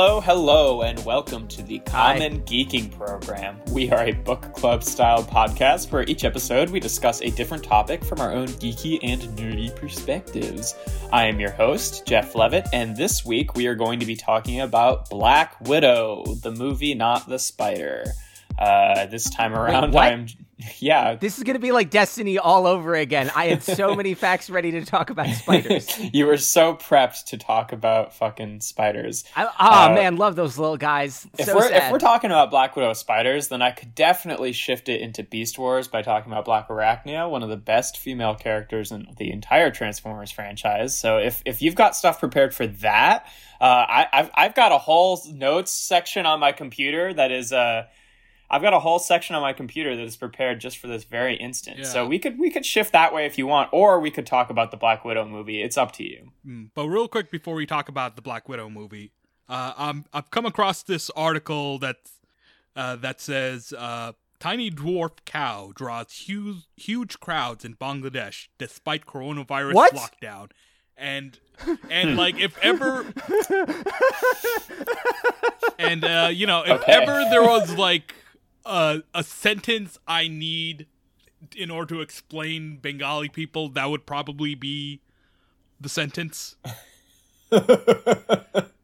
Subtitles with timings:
[0.00, 3.58] Hello, hello, and welcome to the Common Geeking Program.
[3.72, 8.04] We are a book club style podcast where each episode we discuss a different topic
[8.04, 10.76] from our own geeky and nerdy perspectives.
[11.12, 14.60] I am your host, Jeff Levitt, and this week we are going to be talking
[14.60, 18.04] about Black Widow, the movie, not the spider.
[18.56, 20.12] Uh, this time around, what?
[20.12, 20.28] I'm
[20.80, 21.14] yeah.
[21.14, 23.30] This is going to be like Destiny all over again.
[23.34, 25.88] I had so many facts ready to talk about spiders.
[26.12, 29.24] you were so prepped to talk about fucking spiders.
[29.36, 31.26] I, oh Uh, man, love those little guys.
[31.38, 31.84] If so we're sad.
[31.84, 35.58] if we're talking about Black Widow spiders, then I could definitely shift it into Beast
[35.58, 40.30] Wars by talking about Blackarachnia, one of the best female characters in the entire Transformers
[40.30, 40.98] franchise.
[40.98, 43.26] So if if you've got stuff prepared for that,
[43.60, 47.84] uh, I, I've I've got a whole notes section on my computer that is uh.
[48.50, 51.36] I've got a whole section on my computer that is prepared just for this very
[51.36, 51.78] instant.
[51.80, 51.84] Yeah.
[51.84, 54.48] So we could we could shift that way if you want, or we could talk
[54.50, 55.60] about the Black Widow movie.
[55.62, 56.32] It's up to you.
[56.46, 59.12] Mm, But real quick before we talk about the Black Widow movie,
[59.48, 61.96] uh, um, I've come across this article that
[62.74, 69.74] uh, that says uh, tiny dwarf cow draws huge huge crowds in Bangladesh despite coronavirus
[69.74, 69.92] What?
[69.94, 70.52] lockdown,
[70.96, 71.38] and
[71.90, 73.04] and like if ever
[75.78, 76.92] and uh, you know if Okay.
[76.92, 78.14] ever there was like
[78.68, 80.86] a sentence I need
[81.56, 85.00] in order to explain Bengali people, that would probably be
[85.80, 86.56] the sentence.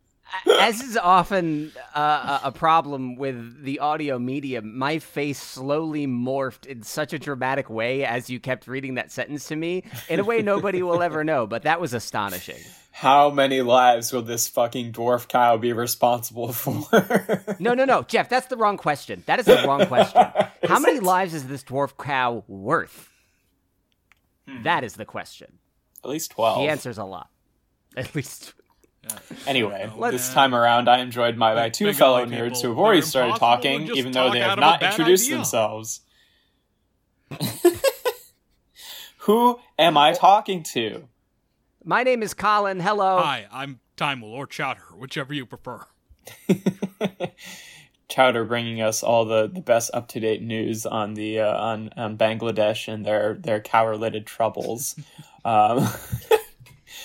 [0.61, 6.83] As is often uh, a problem with the audio medium, my face slowly morphed in
[6.83, 10.43] such a dramatic way as you kept reading that sentence to me, in a way
[10.43, 11.47] nobody will ever know.
[11.47, 12.59] But that was astonishing.
[12.93, 17.45] How many lives will this fucking dwarf cow be responsible for?
[17.59, 19.25] No, no, no, Jeff, that's the wrong question.
[19.27, 20.23] That is the wrong question.
[20.65, 23.11] How many lives is this dwarf cow worth?
[24.63, 25.59] That is the question.
[26.05, 26.61] At least 12.
[26.61, 27.31] He answers a lot.
[27.97, 28.55] At least.
[29.47, 32.69] Anyway, Let's- this time around, I enjoyed my, my two Bengali fellow people, nerds who
[32.69, 35.37] have they're already started talking, just even though talk they have not introduced idea.
[35.37, 36.01] themselves.
[39.19, 41.09] who am I talking to?
[41.85, 42.81] My name is Colin.
[42.81, 43.19] Hello.
[43.19, 45.85] Hi, I'm Timel or Chowder, whichever you prefer.
[48.09, 51.91] Chowder bringing us all the, the best up to date news on the uh, on
[51.97, 54.97] on Bangladesh and their their cow related troubles.
[55.45, 55.89] um,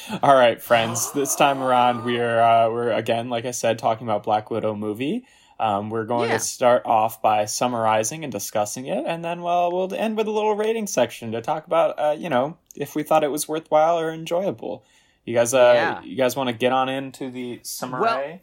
[0.24, 1.12] all right, friends.
[1.12, 4.75] This time around, we are uh, we're again, like I said, talking about Black Widow
[4.75, 5.25] movie.
[5.59, 6.38] Um, we're going Yeah.
[6.38, 10.31] to start off by summarizing and discussing it, and then well, we'll end with a
[10.31, 14.00] little rating section to talk about, uh, you know, if we thought it was worthwhile
[14.00, 14.84] or enjoyable.
[15.25, 16.02] You guys, uh, Yeah.
[16.02, 18.02] you guys want to get on into the summary?
[18.02, 18.40] Well,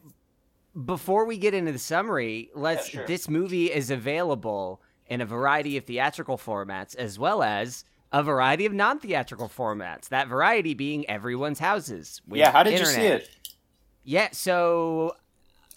[0.84, 2.88] Before we get into the summary, let's.
[2.93, 3.06] Yeah, sure.
[3.06, 7.84] This movie is available in a variety of theatrical formats as well as
[8.19, 10.09] a variety of non theatrical formats.
[10.09, 12.22] That variety being everyone's houses.
[12.32, 13.28] yeah, how did you see it?
[14.04, 15.16] Yeah, so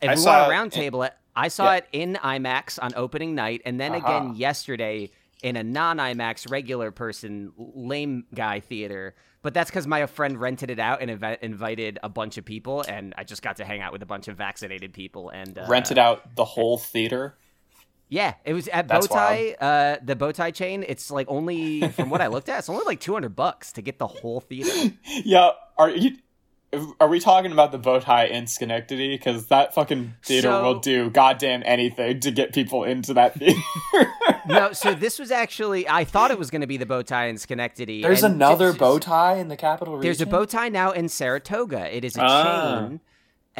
[0.02, 1.78] if I we saw want to roundtable it, I saw Yeah.
[1.78, 4.06] it in IMAX on opening night, and then Aha.
[4.20, 5.12] again yesterday
[5.44, 9.16] in a non IMAX regular person lame guy theater.
[9.42, 12.82] But that's because my friend rented it out and invi- invited a bunch of people,
[12.88, 15.66] and I just got to hang out with a bunch of vaccinated people and uh,
[15.68, 17.38] rented out the whole theater.
[18.10, 20.84] Yeah, it was at That's Bowtie, uh, the Bowtie chain.
[20.88, 23.82] It's like only from what I looked at, it's only like two hundred bucks to
[23.84, 24.96] get the whole theater.
[25.24, 26.18] Yeah, are you?
[27.00, 29.18] Are we talking about the bow tie in Schenectady?
[29.18, 33.60] Because that fucking theater So- will do goddamn anything to get people into that theater.
[34.48, 37.26] no, so this was actually I thought it was going to be the bow tie
[37.28, 38.02] in Schenectady.
[38.04, 40.04] There's another bow tie in the capital region.
[40.04, 41.96] There's a bow tie now in Saratoga.
[41.96, 42.80] It is a Ah.
[42.88, 43.00] chain,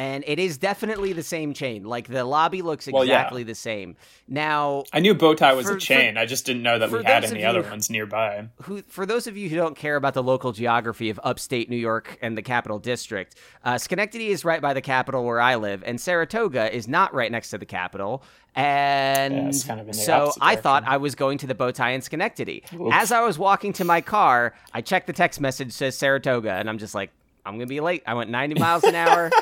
[0.00, 1.84] and it is definitely the same chain.
[1.84, 3.16] Like the lobby looks Well, yeah.
[3.18, 3.96] exactly the same.
[4.26, 6.16] Now, I knew bow tie was For- a chain.
[6.16, 8.48] I just didn't know that we had any other ones nearby.
[8.62, 11.76] who, for those of you who don't care about the local geography of upstate New
[11.76, 15.82] York and the Capital District, uh, Schenectady is right by the capital where I live,
[15.84, 18.22] and Saratoga is not right next to the capital.
[18.54, 20.84] And it's kind of so I thought.
[20.86, 22.62] I was going to the bow tie in Schenectady.
[22.90, 26.70] As I was walking to my car, I checked the text message says Saratoga, and
[26.70, 27.10] I'm just like,
[27.44, 28.02] I'm gonna be late.
[28.06, 29.30] I went 90 miles an hour.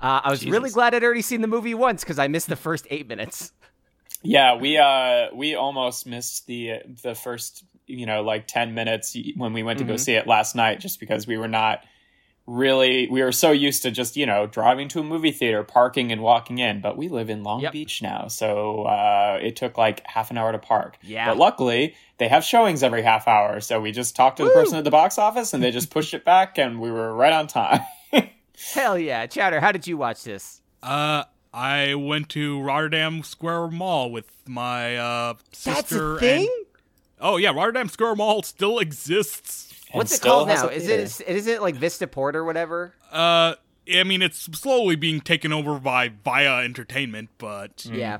[0.00, 2.56] Uh, I was really glad I'd already seen the movie once because I missed the
[2.56, 3.52] first eight minutes.
[4.20, 9.52] Yeah, we uh we almost missed the the first you know like ten minutes when
[9.52, 10.00] we went to go Mhm.
[10.00, 11.84] see it last night just because we were not
[12.44, 16.10] really we were so used to just you know driving to a movie theater parking
[16.10, 17.72] and walking in but we live in long Yep.
[17.72, 21.28] beach now so uh it took like half an hour to park Yeah.
[21.28, 24.78] but luckily they have showings every half hour so we just talked to the person
[24.78, 27.46] at the box office and they just pushed it back and we were right on
[27.46, 27.82] time
[28.72, 29.60] Hell yeah, Chowder!
[29.60, 30.60] How did you watch this?
[30.82, 35.72] Uh, I went to Rotterdam Square Mall with my uh, sister.
[35.74, 36.64] That's a and- thing.
[37.20, 39.72] oh yeah, Rotterdam Square Mall still exists.
[39.90, 40.68] And What's it still called now?
[40.68, 41.02] Is theater.
[41.02, 42.92] it is it like Vista Port or whatever?
[43.10, 43.54] Uh,
[43.92, 48.18] I mean, it's slowly being taken over by Via Entertainment, but Yeah.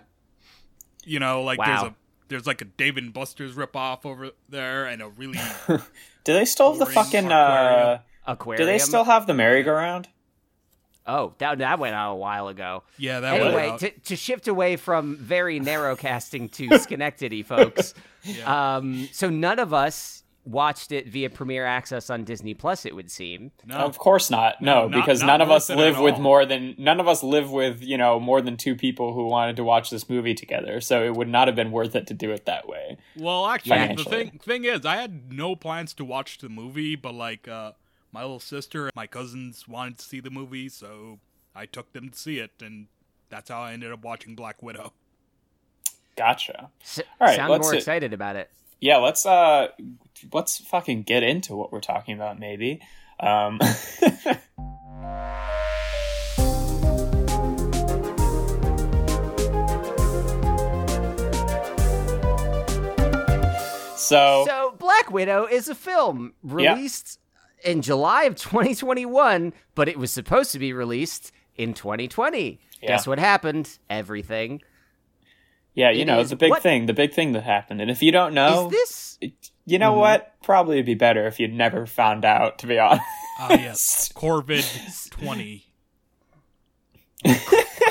[1.05, 1.67] you know, like Wow.
[1.67, 1.95] there's a
[2.29, 5.39] there's like a Dave and Buster's ripoff over there, and a really
[5.69, 7.33] Do they still have the Boring fucking?
[7.33, 8.59] Uh, Aquarium.
[8.63, 10.09] do they still have the merry-go-round?
[11.09, 12.83] Oh, that, that went out a while ago.
[12.99, 13.81] yeah that went Anyway, out.
[13.81, 17.95] to, to shift away from very narrow casting to Schenectady, folks.
[18.23, 18.77] Yeah.
[18.77, 22.87] Um, so none of us watched it via Premiere Access on Disney Plus.
[22.87, 23.53] It would seem.
[23.67, 24.63] no, Of course not.
[24.63, 27.23] No, No, not- because not none of us live with more than none of us
[27.23, 30.81] live with you know more than two people who wanted to watch this movie together.
[30.81, 32.97] So it would not have been worth it to do it that way.
[33.17, 37.15] Well, actually, the thing thing is, I had no plans to watch the movie, but
[37.15, 37.73] like uh,
[38.13, 41.19] my little sister and my cousins wanted to see the movie, so
[41.55, 42.87] I took them to see it, and
[43.29, 44.93] that's how I ended up watching Black Widow.
[46.17, 46.71] Gotcha.
[46.83, 48.51] S- All right, sound let's more sit- excited about it.
[48.81, 49.69] Yeah, let's uh,
[50.33, 52.39] let's fucking get into what we're talking about.
[52.39, 52.81] Maybe.
[53.21, 53.59] Um,
[63.97, 67.19] so So, Black Widow is a film released
[67.65, 72.61] in July of 2021, but it was supposed to be released in 2020.
[72.81, 72.89] Yeah.
[72.89, 73.79] Guess what happened?
[73.91, 74.63] Everything.
[75.75, 77.81] yeah, you it know is- a big what- thing, the big thing that happened.
[77.81, 79.19] And if you don't know, Is this
[79.67, 79.99] you know Mhm.
[79.99, 80.35] what?
[80.43, 82.59] Probably it'd be better if you'd never found out.
[82.61, 83.03] To be honest.
[83.41, 85.65] Ah, yes, Corvid twenty.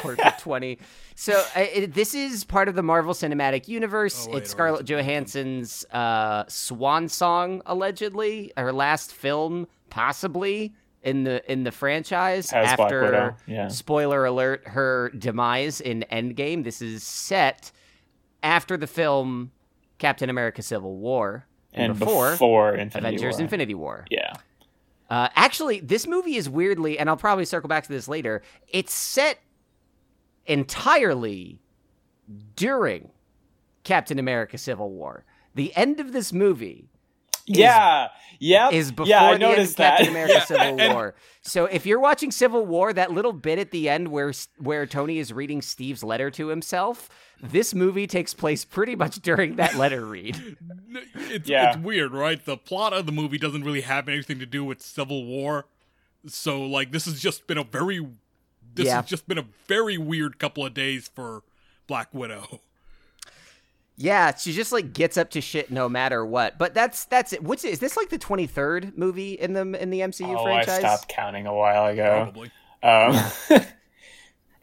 [0.01, 0.79] Corporate 20.
[1.19, 4.27] So uh, it, this is part of the Marvel Cinematic Universe.
[4.27, 11.23] Oh, wait, it's Scarlett it- Johansson's uh, swan song, allegedly, her last film, possibly in
[11.23, 13.01] the in the franchise As Black after.
[13.01, 13.67] Widow, yeah.
[13.67, 16.63] Spoiler alert: her demise in Endgame.
[16.63, 17.71] This is set
[18.43, 19.51] after the film
[19.97, 23.41] Captain America: Civil War and before, before Infinity Avengers: War.
[23.41, 24.05] Infinity War.
[24.11, 24.33] Yeah.
[25.09, 28.43] Uh, actually, this movie is weirdly, and I'll probably circle back to this later.
[28.67, 29.39] It's set
[30.47, 31.59] entirely
[32.55, 33.09] during
[33.83, 35.23] Captain America: Civil War.
[35.55, 36.89] The end of this movie
[37.45, 38.09] Yeah.
[38.39, 39.97] yeah, is before yeah, I the end of noticed that.
[39.97, 41.15] Captain America: Yeah, Civil and- War.
[41.41, 45.17] So if you're watching Civil War, that little bit at the end where where Tony
[45.17, 47.09] is reading Steve's letter to himself,
[47.41, 50.57] this movie takes place pretty much during that letter read.
[51.29, 51.69] It's, Yeah.
[51.69, 52.43] it's weird, right?
[52.43, 55.65] The plot of the movie doesn't really have anything to do with Civil War,
[56.27, 58.05] so like this has just been a very,
[58.77, 58.97] this Yeah.
[59.01, 61.43] has just been a very weird couple of days for
[61.87, 62.61] Black Widow.
[63.99, 66.59] Yeah, she just like gets up to shit no matter what.
[66.59, 67.43] But that's that's it.
[67.43, 70.75] What's is this like the twenty third movie in the in the MCU oh, franchise?
[70.75, 72.29] I stopped counting a while ago.
[72.31, 72.51] Probably.
[72.83, 73.63] Um,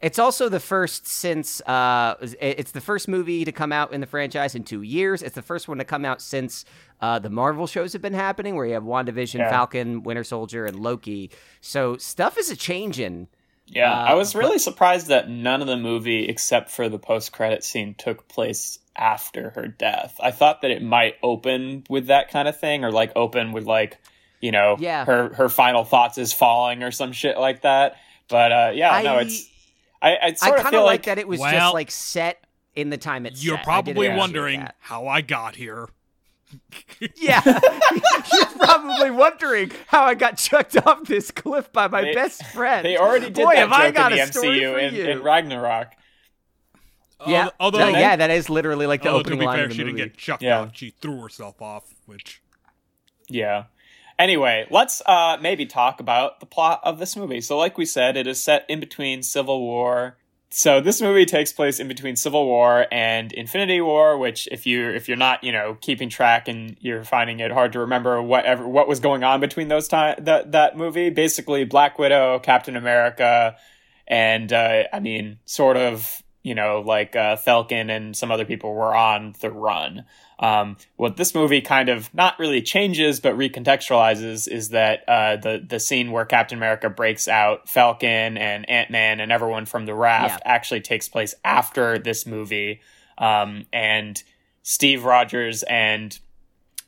[0.01, 4.05] It's also the first since uh, it's the first movie to come out in the
[4.07, 5.23] franchise in two years.
[5.23, 6.63] It's the first one to come out since
[7.01, 9.49] uh, the Marvel shows have been happening, where you have WandaVision, Yeah.
[9.49, 11.31] Falcon, Winter Soldier, and Loki.
[11.59, 13.29] So stuff is a changing.
[13.67, 17.63] Yeah, Uh, I was really surprised that none of the movie, except for the post-credit
[17.63, 20.15] scene, took place after her death.
[20.21, 23.65] I thought that it might open with that kind of thing, or like open with
[23.65, 23.97] like,
[24.39, 25.03] you know, Yeah.
[25.05, 27.97] her her final thoughts is falling or some shit like that.
[28.29, 29.49] But uh, yeah, no, it's
[30.01, 31.73] I, I I sort of kind feel of like, like that it was Well, just
[31.73, 32.39] like set
[32.75, 33.63] in the time it's You're set.
[33.65, 35.87] Probably wondering how I got here.
[37.17, 37.41] Yeah,
[38.33, 42.85] you're probably wondering how I got chucked off this cliff by my They- best friend.
[42.85, 44.95] they already did Boy, that have I got in the a story MCU for in,
[44.95, 45.05] you.
[45.05, 45.91] in Ragnarok.
[47.27, 49.63] Yeah, although, no, yeah, that is literally like the although to opening be line fair,
[49.65, 49.97] of the she movie.
[49.97, 50.59] didn't get chucked Yeah.
[50.61, 50.69] off.
[50.75, 52.41] She threw herself off, which
[53.29, 53.65] Yeah.
[54.19, 57.41] Anyway, let's uh, maybe talk about the plot of this movie.
[57.41, 60.17] So, like we said, it is set in between Civil War.
[60.57, 64.89] So this movie takes place in between Civil War and Infinity War, which if you
[64.89, 68.65] if you're not you know keeping track and you're finding it hard to remember whatever
[68.65, 73.57] what was going on between those time that that movie, basically Black Widow, Captain America,
[74.07, 78.73] and uh, I mean sort of you know like uh, Falcon and some other people
[78.73, 80.05] were on the run.
[80.37, 85.65] Um, what this movie kind of not really changes but recontextualizes is that uh, the
[85.67, 89.95] the scene where Captain America breaks out Falcon and Ant Man and everyone from the
[89.95, 92.79] raft actually takes place after this movie,
[93.17, 94.21] um, and
[94.61, 96.17] Steve Rogers and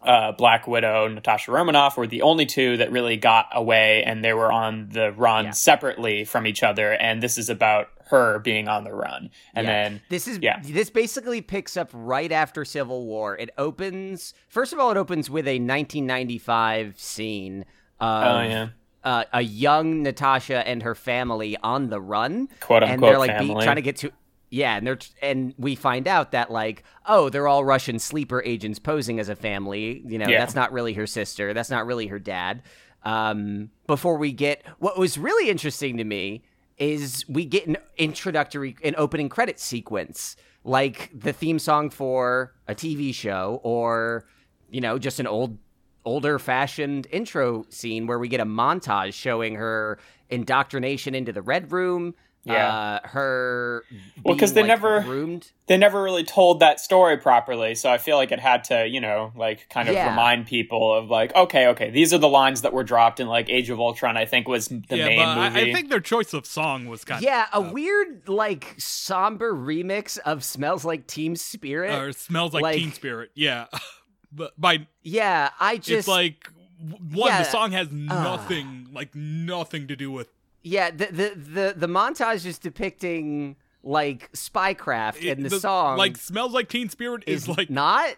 [0.01, 4.33] uh, Black Widow, Natasha Romanoff were the only two that really got away, and they
[4.33, 5.51] were on the run Yeah.
[5.51, 6.93] separately from each other.
[6.93, 9.73] And this is about her being on the run, and Yeah.
[9.83, 10.59] then This is Yeah.
[10.63, 13.35] this basically picks up right after Civil War.
[13.37, 17.65] It opens first of all, it opens with a 1995 scene.
[17.99, 18.67] Of, oh yeah,
[19.03, 23.39] uh, a young Natasha and her family on the run, quote unquote, and they're like
[23.39, 24.11] be, trying to get to.
[24.49, 28.79] Yeah, and they're and we find out that like, oh, they're all Russian sleeper agents
[28.79, 30.01] posing as a family.
[30.05, 30.39] You know, Yeah.
[30.39, 31.53] that's not really her sister.
[31.53, 32.63] That's not really her dad.
[33.03, 36.43] Um, before we get what was really interesting to me
[36.77, 42.75] is we get an introductory, an opening credit sequence, like the theme song for a
[42.75, 44.25] TV show, or
[44.69, 45.57] you know, just an old,
[46.05, 49.97] older fashioned intro scene where we get a montage showing her
[50.29, 52.13] indoctrination into the Red Room.
[52.47, 52.73] Yeah.
[53.03, 53.83] uh, her
[54.23, 55.51] Well, because they like, never- groomed.
[55.67, 59.01] they never really told that story properly so i feel like it had to you
[59.01, 60.09] know like kind of Yeah.
[60.09, 63.49] remind people of like okay okay these are the lines that were dropped in like
[63.49, 65.99] age of ultron i think was the yeah, main but I- movie I, think their
[65.99, 70.85] choice of song was kind of Yeah, a of weird like somber remix of "Smells
[70.85, 73.31] Like Team Spirit." or smells like, like- Teen Spirit.
[73.35, 73.65] Yeah,
[74.31, 76.49] but by yeah, I just it's like
[76.79, 80.29] one Yeah, the song has nothing like nothing to do with
[80.63, 86.17] yeah the the the, the montage is depicting like spycraft, it- and the, song like
[86.17, 88.15] smells like Teen Spirit is, is like not.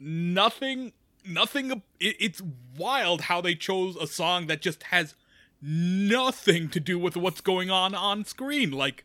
[0.00, 0.92] nothing
[1.24, 1.70] nothing
[2.00, 2.42] it, it's
[2.76, 5.14] wild how they chose a song that just has
[5.60, 9.04] nothing to do with what's going on on screen like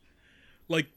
[0.67, 0.87] like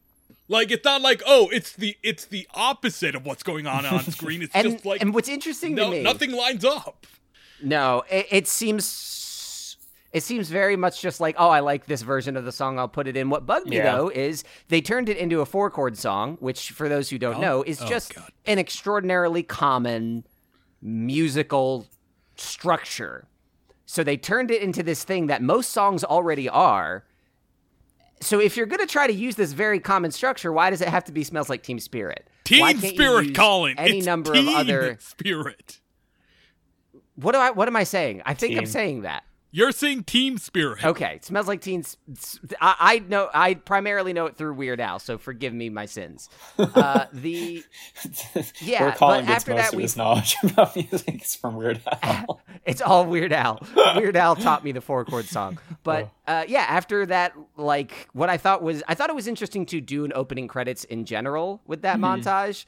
[0.48, 4.04] like it's not like oh it's the it's the opposite of what's going on on
[4.04, 7.06] screen it's And just like and what's interesting no, to me, nothing lines up
[7.62, 8.84] no, it, it seems.
[10.16, 12.78] It seems very much just like, oh, I like this version of the song.
[12.78, 13.28] I'll put it in.
[13.28, 13.94] What bugged me Yeah.
[13.96, 17.36] though is they turned it into a four chord song, which, for those who don't
[17.36, 17.40] Oh.
[17.40, 18.30] know, is Oh, just God.
[18.46, 20.24] an extraordinarily common
[20.80, 21.86] musical
[22.36, 23.26] structure.
[23.84, 27.04] So they turned it into this thing that most songs already are.
[28.22, 30.88] So if you're going to try to use this very common structure, why does it
[30.88, 32.26] have to be smells like Team Spirit?
[32.44, 35.80] Can't Spirit calling any it's number of other Spirit
[37.16, 38.22] What do I what am I saying?
[38.24, 39.22] I think I'm saying that.
[39.56, 41.82] You're seeing Team Spirit Okay, it smells like Teen.
[42.60, 43.30] I know.
[43.32, 46.28] I primarily know it through Weird Al, so forgive me my sins.
[46.58, 47.64] Uh, the
[48.60, 51.34] Yeah, Where Colin but gets after most that of we- his knowledge about music is
[51.34, 52.40] from Weird Al.
[52.66, 53.58] it's all Weird Al.
[53.96, 55.58] Weird Al taught me the four chord song.
[55.82, 59.64] But uh, yeah, after that, like what I thought was, I thought it was interesting
[59.66, 62.66] to do an opening credits in general with that montage.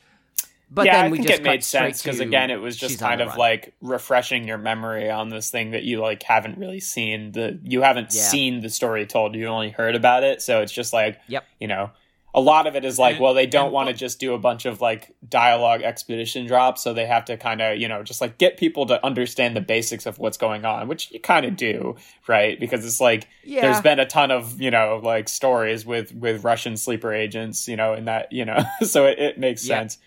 [0.70, 3.20] But yeah, then I think just it made sense because again, it was just kind
[3.22, 3.38] of run.
[3.38, 7.80] like refreshing your memory on this thing that you like haven't really seen the you
[7.82, 8.22] haven't Yeah.
[8.22, 9.34] seen the story told.
[9.34, 11.44] You only heard about it, so it's just like Yep.
[11.60, 11.90] you know.
[12.34, 14.66] A lot of it is like, well, they don't want to just do a bunch
[14.66, 18.36] of like dialogue expedition drops, so they have to kind of, you know, just like
[18.36, 21.96] get people to understand the basics of what's going on, which you kind of do,
[22.28, 22.60] right?
[22.60, 23.62] Because it's like Yeah.
[23.62, 27.76] there's been a ton of, you know, like stories with with Russian sleeper agents, you
[27.76, 29.78] know, in that, you know, so it, it makes Yeah.
[29.80, 29.98] sense.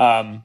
[0.00, 0.42] Um,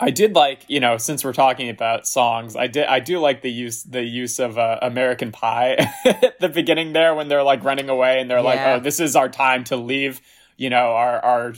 [0.00, 3.42] I did like, you know, since we're talking about songs, I did, I do like
[3.42, 7.62] the use, the use of uh, American Pie at the beginning there when they're like
[7.64, 10.20] running away and they're like, oh, this is our time to leave,
[10.56, 11.52] you know, our our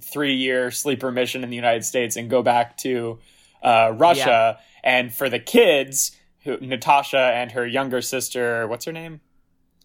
[0.00, 3.20] three year sleeper mission in the United States and go back to
[3.62, 4.58] uh, Russia.
[4.82, 9.20] And for the kids, who, Natasha and her younger sister, what's her name?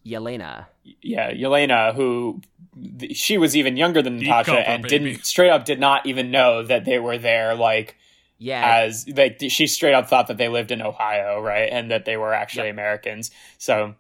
[0.06, 0.66] Yelena.
[1.02, 2.42] yeah, Yelena, who
[3.00, 4.98] th- she was even younger than Deep Natasha cover, and baby.
[5.12, 7.56] didn't straight up did not even know that they were there.
[7.56, 7.96] Like
[8.38, 8.78] Yeah.
[8.84, 12.18] as like she straight up thought that they lived in Ohio, right, and that they
[12.18, 12.74] were actually Yep.
[12.76, 13.32] Americans.
[13.58, 13.96] So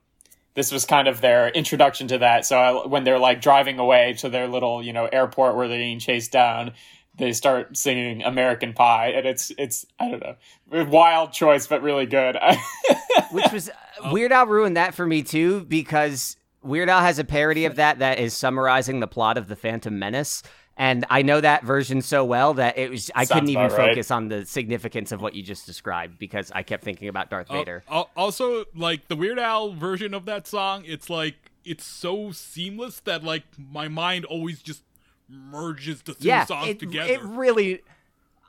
[0.55, 2.45] this was kind of their introduction to that.
[2.45, 5.77] So I, when they're like driving away to their little you know airport where they're
[5.77, 6.73] being chased down.
[7.19, 12.05] They start singing American Pie, and it's it's I don't know, wild choice, but really
[12.05, 12.37] good.
[13.31, 13.69] which was
[14.01, 14.13] oh.
[14.13, 17.99] Weird Al ruined that for me too because Weird Al has a parody of that
[17.99, 20.43] that is summarizing the plot of the Phantom Menace.
[20.77, 23.89] And I know that version so well that it was I couldn't even about right.
[23.89, 27.51] focus on the significance of what you just described because I kept thinking about Darth
[27.51, 27.83] Al- Vader.
[27.89, 31.35] al- also, like the Weird Al version of that song, it's like
[31.65, 34.83] it's so seamless that like my mind always just
[35.29, 37.11] merges the two yeah, songs it, together.
[37.11, 37.81] it really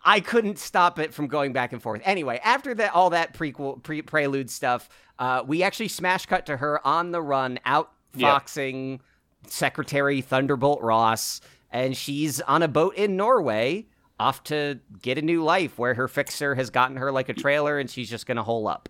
[0.04, 2.00] I couldn't stop it from going back and forth.
[2.04, 6.56] Anyway, after that all that prequel pre- prelude stuff, uh, we actually smash cut to
[6.56, 9.00] her on the run out outfoxing
[9.46, 13.86] Secretary Thunderbolt Ross, and she's on a boat in Norway,
[14.18, 17.78] off to get a new life where her fixer has gotten her like a trailer,
[17.78, 18.88] and she's just gonna hole up.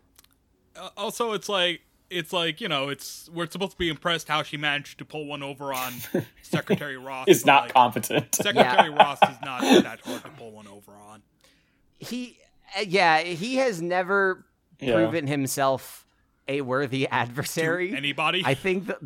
[0.76, 4.42] Uh, also, it's like it's like you know, it's we're supposed to be impressed how
[4.42, 5.92] she managed to pull one over on
[6.42, 7.28] Secretary Ross.
[7.28, 8.34] is not like, competent.
[8.34, 11.22] Secretary Ross is not that hard to pull one over on.
[11.98, 12.38] He,
[12.78, 14.44] uh, yeah, he has never
[14.80, 14.94] Yeah.
[14.94, 16.06] proven himself
[16.48, 17.94] a worthy adversary.
[17.94, 18.42] Anybody?
[18.44, 18.98] I think the,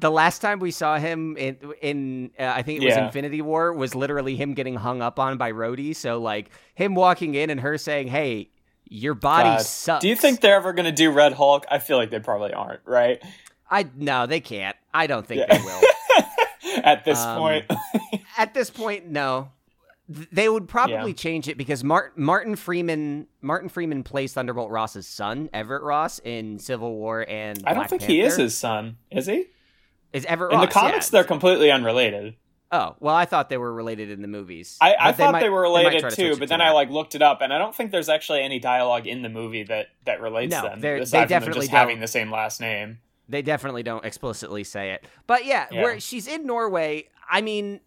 [0.00, 3.06] the last time we saw him in in uh, I think it was Yeah.
[3.06, 5.94] Infinity War was literally him getting hung up on by Rhodey.
[5.94, 8.50] So like him walking in and her saying, "Hey,
[8.88, 9.60] your body God.
[9.62, 11.64] sucks." Do you think they're ever going to do Red Hulk?
[11.70, 13.22] I feel like they probably aren't, right?
[13.70, 14.76] I no, they can't.
[14.92, 15.56] I don't think Yeah.
[15.58, 15.80] they will.
[16.84, 17.64] At this Um, point,
[18.38, 19.50] At this point, no.
[20.08, 21.16] they would probably Yeah.
[21.16, 26.58] change it because Mart- Martin Freeman Martin Freeman plays Thunderbolt Ross's son, Everett Ross, in
[26.58, 29.46] Civil War and I don't Black think he is his son, is he?
[30.12, 30.68] Is Everett In Ross?
[30.68, 31.18] the comics, yeah.
[31.18, 32.36] they're completely unrelated.
[32.72, 34.78] Oh well, I thought they were related in the movies.
[34.80, 36.88] I, I thought might- they were related to too, it but to then I like
[36.90, 39.88] looked it up, and I don't think there's actually any dialogue in the movie that
[40.06, 40.80] that relates No, them.
[40.80, 42.00] they're- they aside from them definitely just having don't.
[42.00, 42.98] the same last name.
[43.28, 45.04] They definitely don't explicitly say it.
[45.26, 45.82] But yeah, Yeah.
[45.82, 47.80] where she's in Norway, I mean,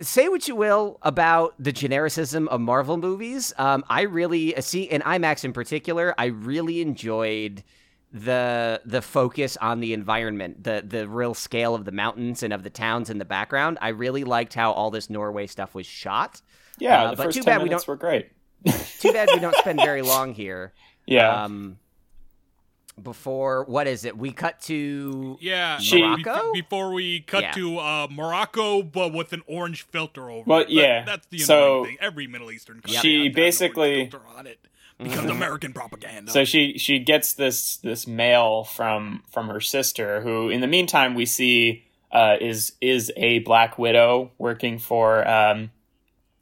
[0.00, 3.52] say what you will about the genericism of Marvel movies.
[3.58, 7.64] Um, I really see in IMAX in particular, I really enjoyed
[8.12, 12.62] the the focus on the environment, the the real scale of the mountains and of
[12.62, 13.78] the towns in the background.
[13.82, 16.40] I really liked how all this Norway stuff was shot.
[16.78, 18.30] Yeah, Uh, the but first too ten bad we don't- were great.
[19.00, 20.72] Too bad we don't spend very long here.
[21.06, 21.78] Yeah, Um,
[23.02, 24.18] before what is it?
[24.18, 26.52] We cut to Yeah, She- bef- Morocco?
[26.52, 27.52] before we cut Yeah.
[27.52, 30.44] to uh, Morocco, but with an orange filter over.
[30.46, 30.64] Well, it.
[30.64, 31.96] That- yeah, that's the so thing.
[32.00, 34.10] Every Middle Eastern country she has to have an orange basically-
[34.98, 36.32] filter on it because American propaganda.
[36.32, 41.14] So she she gets this this mail from from her sister, who in the meantime
[41.14, 45.70] we see uh, is is a Black Widow working for um,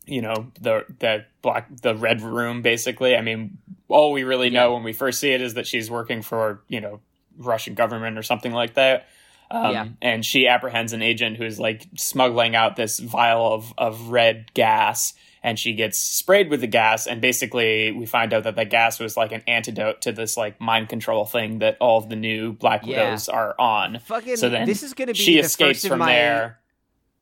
[0.06, 3.16] you know the the black the Red Room basically.
[3.16, 3.58] I mean,
[3.88, 6.80] all we really know when we first see it is that she's working for you
[6.80, 7.00] know
[7.38, 9.08] Russian government or something like that.
[9.50, 9.88] Um, Yeah.
[10.02, 15.14] And she apprehends an agent who's like smuggling out this vial of, of red gas,
[15.46, 17.06] and she gets sprayed with the gas.
[17.06, 20.60] And basically, we find out that that gas was like an antidote to this like
[20.60, 23.04] mind control thing that all of the new Black Yeah.
[23.04, 24.00] Widows are on.
[24.00, 24.36] fucking.
[24.36, 26.58] So then this is gonna be she the escapes from my, there,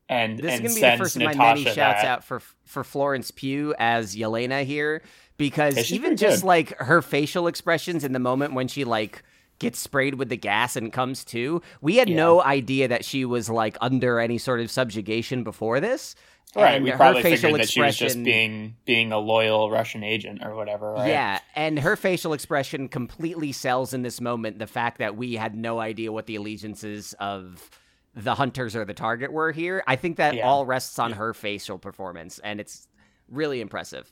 [0.09, 2.05] and This is going to be the first of my Natasha many shouts that.
[2.05, 5.03] out for for Florence Pugh as Yelena here
[5.37, 6.47] because Yeah, even just good.
[6.47, 9.21] like her facial expressions in the moment when she like
[9.59, 12.15] gets sprayed with the gas and comes to, we had Yeah.
[12.17, 16.15] no idea that she was like under any sort of subjugation before this.
[16.55, 20.03] Right, And we probably facial figured that she was just being being a loyal Russian
[20.03, 20.93] agent or whatever.
[20.93, 21.09] Right?
[21.09, 25.55] Yeah, and her facial expression completely sells in this moment the fact that we had
[25.55, 27.69] no idea what the allegiances of
[28.15, 29.83] the hunters or the target were here.
[29.85, 30.47] I think that Yeah.
[30.47, 32.87] all rests on her facial performance, and it's
[33.27, 34.09] really impressive.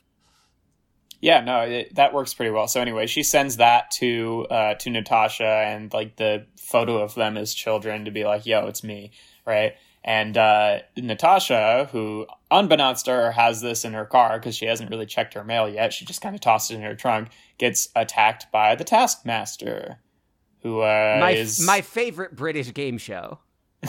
[1.20, 2.68] Yeah, no, it, that works pretty well.
[2.68, 7.38] So anyway, she sends that to uh, to Natasha and like the photo of them
[7.38, 9.12] as children to be like, "Yo, it's me,"
[9.46, 9.72] right?
[10.04, 14.90] And uh, Natasha, who unbeknownst to her has this in her car because she hasn't
[14.90, 17.88] really checked her mail yet, she just kind of tossed it in her trunk, gets
[17.96, 20.00] attacked by the Taskmaster,
[20.62, 23.38] who uh, My is my favorite British game show.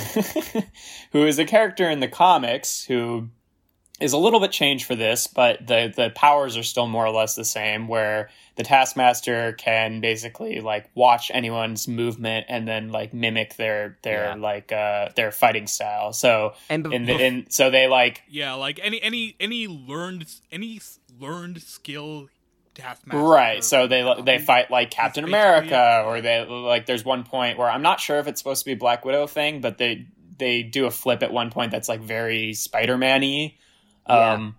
[1.12, 3.30] who is a character in the comics who
[4.00, 7.12] is a little bit changed for this, but the the powers are still more or
[7.12, 7.88] less the same.
[7.88, 14.26] Where the Taskmaster can basically like watch anyone's movement and then like mimic their their
[14.30, 14.36] Yeah.
[14.36, 16.12] like uh their fighting style.
[16.14, 20.26] So And be- in the, in so they like yeah, like any any any learned
[20.52, 22.28] any s- learned skill
[22.74, 23.22] taskmaster.
[23.24, 26.86] Right, so they they fight like Captain basically- America, or they like.
[26.86, 29.62] There's one point where I'm not sure if it's supposed to be Black Widow thing,
[29.62, 30.06] but they
[30.38, 32.98] they do a flip at one point that's like very Spider
[34.08, 34.26] Man y.
[34.26, 34.34] Yeah.
[34.34, 34.56] Um,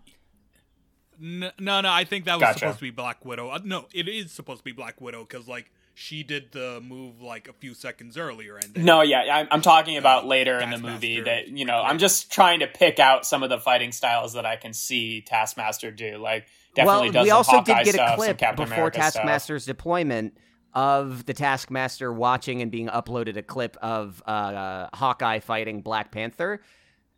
[1.19, 2.59] no, no, I think that was Gotcha.
[2.59, 3.49] supposed to be Black Widow.
[3.49, 7.23] Uh, no, it is supposed to be Black Widow because like she did the move
[7.23, 10.71] like a few seconds earlier, and then, No, yeah, I'm, I'm talking about later in
[10.71, 13.93] the movie that you know I'm just trying to pick out some of the fighting
[13.93, 16.19] styles that I can see Taskmaster do.
[16.19, 19.01] Like definitely well, does we some also Hawkeye did get stuff, a clip before America
[19.01, 19.15] stuff.
[19.15, 20.37] Taskmaster's deployment
[20.75, 26.61] of the Taskmaster watching and being uploaded a clip of uh, Hawkeye fighting Black Panther.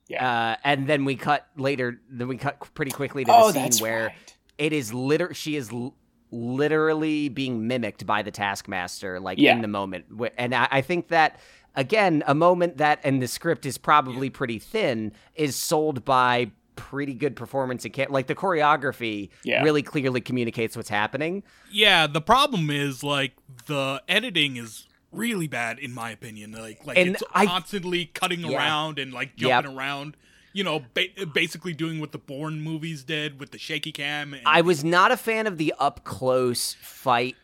[0.09, 0.27] Yeah.
[0.53, 2.01] Uh, and then we cut later.
[2.11, 4.35] Then we cut pretty quickly to oh, the scene where right.
[4.57, 5.35] it is liter.
[5.35, 5.95] She is l-
[6.31, 9.55] literally being mimicked by the Taskmaster, like Yeah.
[9.55, 10.07] in the moment.
[10.37, 11.39] And I, I think that
[11.75, 17.15] again, a moment that, and the script is probably pretty thin, is sold by pretty
[17.15, 19.63] good performance and ca- like the choreography Yeah.
[19.63, 21.43] really clearly communicates what's happening.
[21.71, 22.07] yeah.
[22.07, 23.33] The problem is like
[23.67, 26.53] the editing is really bad in my opinion.
[26.53, 28.57] Like like And it's I- constantly cutting Yeah.
[28.59, 29.49] around and like Yep.
[29.65, 30.17] jumping around.
[30.53, 34.33] You know, ba- basically doing what the Bourne movies did with the shaky cam.
[34.35, 37.37] And, I was not a fan of the up close fight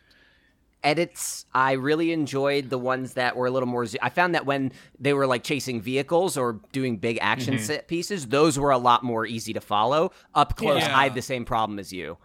[0.83, 1.45] edits.
[1.53, 3.85] I really enjoyed the ones that were a little more.
[3.85, 7.63] zo- I found that when they were like chasing vehicles or doing big action mm-hmm.
[7.63, 10.11] set pieces, those were a lot more easy to follow.
[10.33, 10.97] Up close, Yeah.
[10.97, 12.17] I had the same problem as you.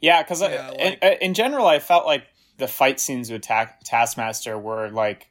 [0.00, 2.24] Yeah, because Yeah, in, in general, I felt like
[2.58, 5.28] the fight scenes with Ta- Taskmaster were like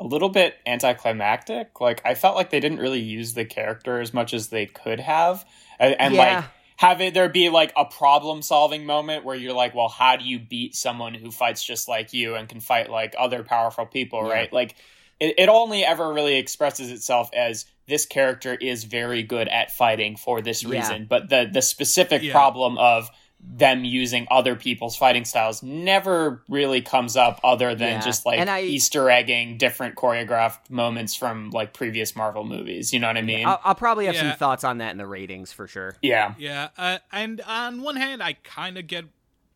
[0.00, 1.80] a little bit anticlimactic.
[1.80, 5.00] Like I felt like they didn't really use the character as much as they could
[5.00, 5.44] have,
[5.78, 6.36] and, and Yeah.
[6.36, 6.44] like
[6.76, 10.24] have it there be like a problem solving moment where you're like, well, how do
[10.24, 14.26] you beat someone who fights just like you and can fight like other powerful people,
[14.26, 14.32] Yeah.
[14.34, 14.52] right?
[14.52, 14.74] Like
[15.20, 20.16] it, it only ever really expresses itself as this character is very good at fighting
[20.16, 20.70] for this Yeah.
[20.70, 21.06] reason.
[21.08, 22.32] But the the specific Yeah.
[22.32, 23.08] problem of
[23.46, 28.00] them using other people's fighting styles never really comes up other than Yeah.
[28.00, 32.92] just like I- Easter egging different choreographed moments from like previous Marvel movies.
[32.92, 33.46] You know what I mean?
[33.46, 35.96] I'll, I'll probably have some thoughts on that in the ratings for sure.
[36.02, 36.34] yeah.
[36.38, 39.04] Yeah, uh, and on one hand, I kind of get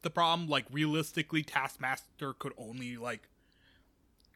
[0.03, 0.49] the problem.
[0.49, 3.29] Like, realistically, Taskmaster could only like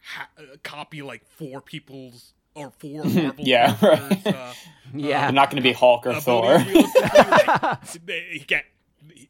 [0.04, 4.24] ha- uh, copy like four people's or four Marvel Yeah, characters.
[4.24, 4.34] right.
[4.34, 4.52] Uh,
[4.94, 5.22] Yeah.
[5.22, 6.58] They're not going to be Hulk or uh, Thor.
[6.58, 8.64] like, they- he can't.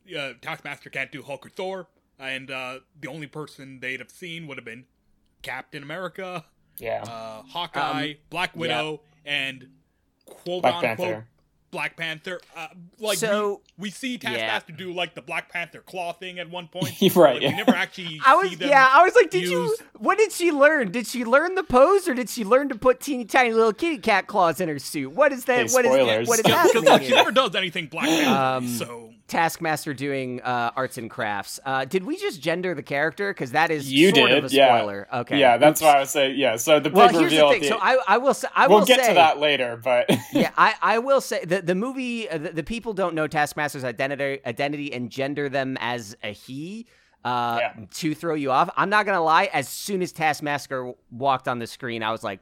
[0.05, 1.89] He- Uh, Taskmaster can't do Hulk or Thor,
[2.19, 4.85] and uh, the only person they'd have seen would have been
[5.43, 6.45] Captain America,
[6.79, 7.03] yeah.
[7.03, 9.69] uh, Hawkeye, Um, Black Widow, and
[10.27, 11.27] quote Black unquote Panther.
[11.73, 12.39] Black Panther.
[12.55, 16.51] Uh, like So- we, we see Taskmaster do like the Black Panther claw thing at
[16.51, 16.93] one point.
[17.17, 17.49] Right, Like, yeah.
[17.51, 18.69] We never actually I was see them.
[18.69, 19.75] yeah, I was like, did you?
[19.99, 20.93] What did she learn?
[20.93, 23.97] Did she learn the pose, or did she learn to put teeny tiny little kitty
[23.99, 25.13] cat claws in her suit?
[25.13, 25.69] What is that?
[25.69, 26.29] Hey, what is spoilers.
[26.29, 28.31] what is Because happening like, she never does anything Black Panther.
[28.67, 31.59] Um, so Taskmaster doing uh, arts and crafts.
[31.65, 33.33] Uh, did we just gender the character?
[33.33, 34.77] Because that is You sort did, of a yeah.
[34.77, 35.09] spoiler.
[35.13, 35.41] Okay.
[35.41, 35.87] Yeah, that's Oops.
[35.87, 36.39] why I was saying.
[36.39, 37.49] Yeah, so the big Well, here's reveal.
[37.49, 37.63] the thing.
[37.63, 40.07] the- So I, I will say, I we'll will get say, to that later, but
[40.33, 43.85] yeah, I, I will say the the movie uh, the, the people don't know Taskmaster's
[43.85, 46.87] identity identity and gender them as a he
[47.25, 47.85] uh, Yeah.
[47.95, 48.69] to throw you off.
[48.77, 49.49] I'm not gonna lie.
[49.53, 52.41] As soon as Taskmaster walked on the screen, I was like,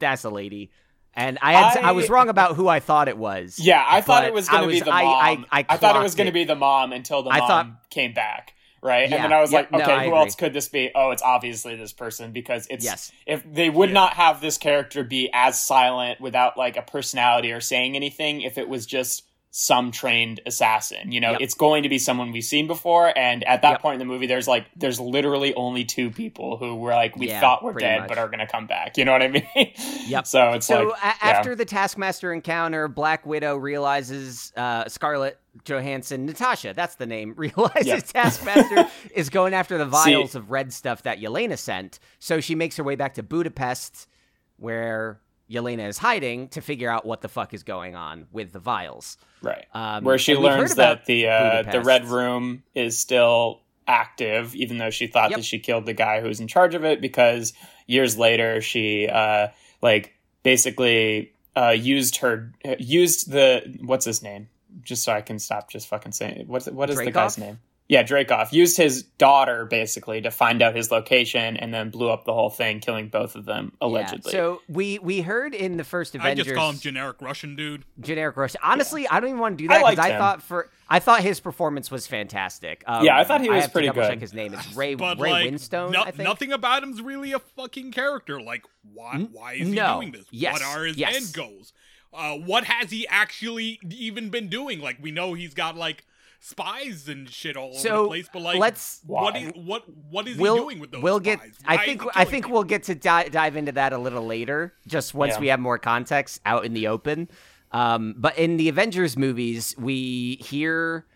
[0.00, 0.70] "That's a lady,"
[1.16, 3.58] and I had I, I- was wrong about who I thought it was.
[3.58, 5.02] yeah, I thought it was I going to be the I-
[5.36, 5.46] mom.
[5.50, 7.90] I- I thought it was going to be the mom until the I mom thought-
[7.90, 9.08] came back, right?
[9.08, 10.18] Yeah, and then I was yep, like, no, okay, I who agree.
[10.18, 10.90] else could this be?
[10.94, 13.12] Oh, it's obviously this person because it's Yes.
[13.26, 17.60] if they would not have this character be as silent without like a personality or
[17.60, 19.22] saying anything if it was just
[19.56, 21.12] some trained assassin.
[21.12, 21.40] You know, Yep.
[21.40, 23.82] it's going to be someone we've seen before and at that Yep.
[23.82, 27.28] point in the movie there's like there's literally only two people who were like we
[27.28, 28.08] Yeah, thought were dead much.
[28.08, 28.96] but are going to come back.
[28.98, 29.46] You know what I mean?
[30.08, 30.26] Yep.
[30.26, 31.14] So it's So like a- yeah.
[31.20, 37.86] after the Taskmaster encounter, Black Widow realizes uh, Scarlett Johansson, Natasha, that's the name, realizes
[37.86, 38.02] Yep.
[38.08, 42.00] Taskmaster is going after the See- vials of red stuff that Yelena sent.
[42.18, 44.08] So she makes her way back to Budapest,
[44.56, 48.58] where Yelena is hiding, to figure out what the fuck is going on with the
[48.58, 49.18] vials.
[49.42, 49.66] Right.
[49.74, 53.60] Um, Where she and we've heard learns that the uh, the red room is still
[53.86, 55.38] active, even though she thought Yep.
[55.40, 57.00] that she killed the guy who was in charge of it.
[57.00, 57.52] Because
[57.86, 59.48] years later, she uh,
[59.82, 64.48] like basically uh, used her used the what's his name
[64.82, 66.48] just so I can stop just fucking saying it.
[66.48, 67.58] What's what is the guy's name?
[67.86, 72.24] Yeah, Dreykov used his daughter basically to find out his location and then blew up
[72.24, 74.32] the whole thing, killing both of them Yeah, allegedly.
[74.32, 77.56] So we we heard in the first Avengers, I Avengers just call him generic Russian
[77.56, 77.84] dude.
[78.00, 78.60] generic Russian.
[78.64, 81.20] Honestly, I don't even want to do that because liked I, thought for I thought
[81.20, 82.82] his performance was fantastic.
[82.86, 84.20] Um, Yeah, I thought he was have to pretty double Check good.
[84.22, 84.54] his name.
[84.54, 85.92] It's Ray But Ray like, Winstone.
[85.92, 86.26] no- I think.
[86.26, 88.40] nothing about him's really a fucking character.
[88.40, 89.28] Like, why?
[89.30, 89.96] Why is he no.
[90.00, 90.24] doing this?
[90.30, 90.54] Yes.
[90.54, 91.16] What are his Yes.
[91.16, 91.74] end goals?
[92.14, 94.80] Uh, what has he actually even been doing?
[94.80, 96.04] Like, we know he's got like
[96.44, 100.54] spies and shit all over the place, but like, let's what what what is We'll
[100.54, 101.02] he doing with those?
[101.02, 101.38] we'll get.
[101.40, 101.58] spies?
[101.66, 102.52] I Why think I think people?
[102.52, 104.74] we'll get to di- dive into that a little later.
[104.86, 105.40] Just once Yeah.
[105.40, 107.28] we have more context out in the open.
[107.72, 111.06] Um, but in the Avengers movies, we hear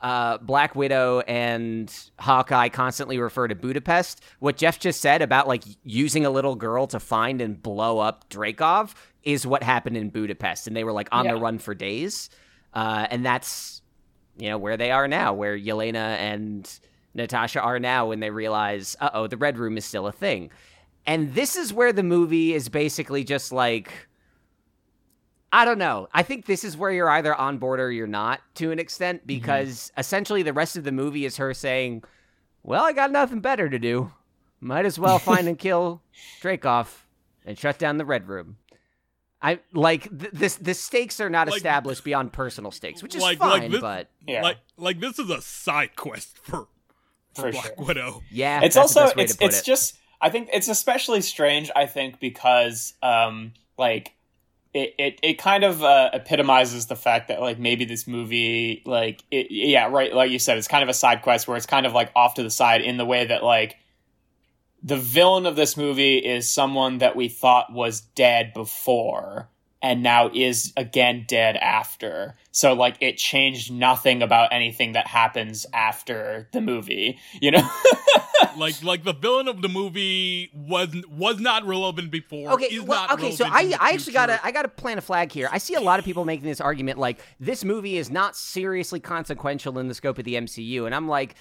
[0.00, 4.22] uh, Black Widow and Hawkeye constantly refer to Budapest.
[4.38, 8.30] What Jeff just said about like using a little girl to find and blow up
[8.30, 12.30] Dreykov is what happened in Budapest, and they were like on the run for days.
[12.72, 13.79] Uh, and that's
[14.40, 16.80] you know where they are now, where Yelena and
[17.14, 20.50] Natasha are now when they realize, uh oh, the Red Room is still a thing.
[21.06, 23.92] And this is where the movie is basically just like.
[25.52, 26.06] I don't know.
[26.14, 29.26] I think this is where you're either on board or you're not to an extent
[29.26, 32.04] because essentially the rest of the movie is her saying,
[32.62, 34.12] Well, I got nothing better to do.
[34.60, 36.02] Might as well find and kill
[36.40, 36.86] Dreykov
[37.44, 38.58] and shut down the Red Room.
[39.42, 40.56] I like th- this.
[40.56, 43.50] The stakes are not Like- established beyond personal stakes, which is Like- fine.
[43.62, 44.42] like this- but Yeah.
[44.42, 46.68] like like this is a side quest for
[47.34, 47.86] for, For Black sure.
[47.86, 48.22] Widow.
[48.30, 49.64] yeah, it's also it's it's it.
[49.64, 51.70] just I think it's especially strange.
[51.74, 54.12] I think because um like
[54.74, 59.22] it it, it kind of uh, epitomizes the fact that like maybe this movie like
[59.30, 61.86] it, yeah right like you said it's kind of a side quest where it's kind
[61.86, 63.76] of like off to the side in the way that like
[64.82, 69.48] the villain of this movie is someone that we thought was dead before
[69.82, 72.36] and now is again dead after.
[72.52, 77.68] So like it changed nothing about anything that happens after the movie, you know?
[78.56, 82.52] Like like the villain of the movie was was not relevant before.
[82.52, 84.98] Okay, is well, not okay, so relevant I, in I actually gotta I gotta plant
[84.98, 85.48] a flag here.
[85.52, 89.00] I see a lot of people making this argument like this movie is not seriously
[89.00, 91.36] consequential in the scope of the MCU, and I'm like,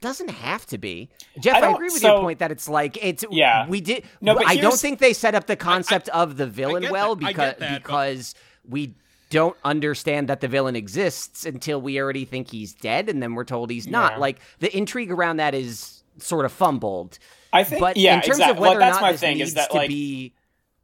[0.00, 1.08] doesn't have to be.
[1.40, 3.66] Jeff, I, don't- agree with so- your point that it's like it's Yeah.
[3.68, 4.04] We did.
[4.20, 7.26] No, but I don't think they set up the concept of the villain well that-
[7.26, 8.34] because get that, but- because
[8.68, 8.94] we
[9.30, 13.44] don't understand that the villain exists until we already think he's dead, and then we're
[13.44, 14.12] told he's not.
[14.12, 14.18] Yeah.
[14.18, 17.18] Like the intrigue around that is sort of fumbled.
[17.52, 18.52] I think, But yeah, in terms exactly.
[18.52, 20.34] of whether Well, that's or not my this thing needs is that to like be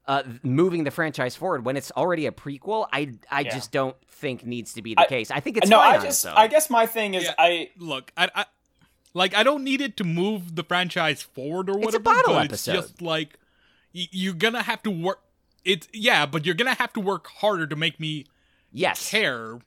[0.08, 3.54] uh, moving the franchise forward when it's already a prequel, I I Yeah.
[3.54, 5.30] just don't think needs to be the I- case.
[5.30, 6.34] I think it's no, fine I just its own.
[6.36, 7.34] I guess my thing is Yeah.
[7.38, 8.44] I Look, I, I
[9.14, 11.88] like I don't need it to move the franchise forward or whatever.
[11.88, 12.74] It's a bottle but episode.
[12.76, 13.38] It's just like
[13.94, 15.22] y- you're gonna have to work.
[15.64, 18.26] It's yeah, but you're gonna have to work harder to make me
[18.72, 19.10] yes.
[19.10, 19.58] care.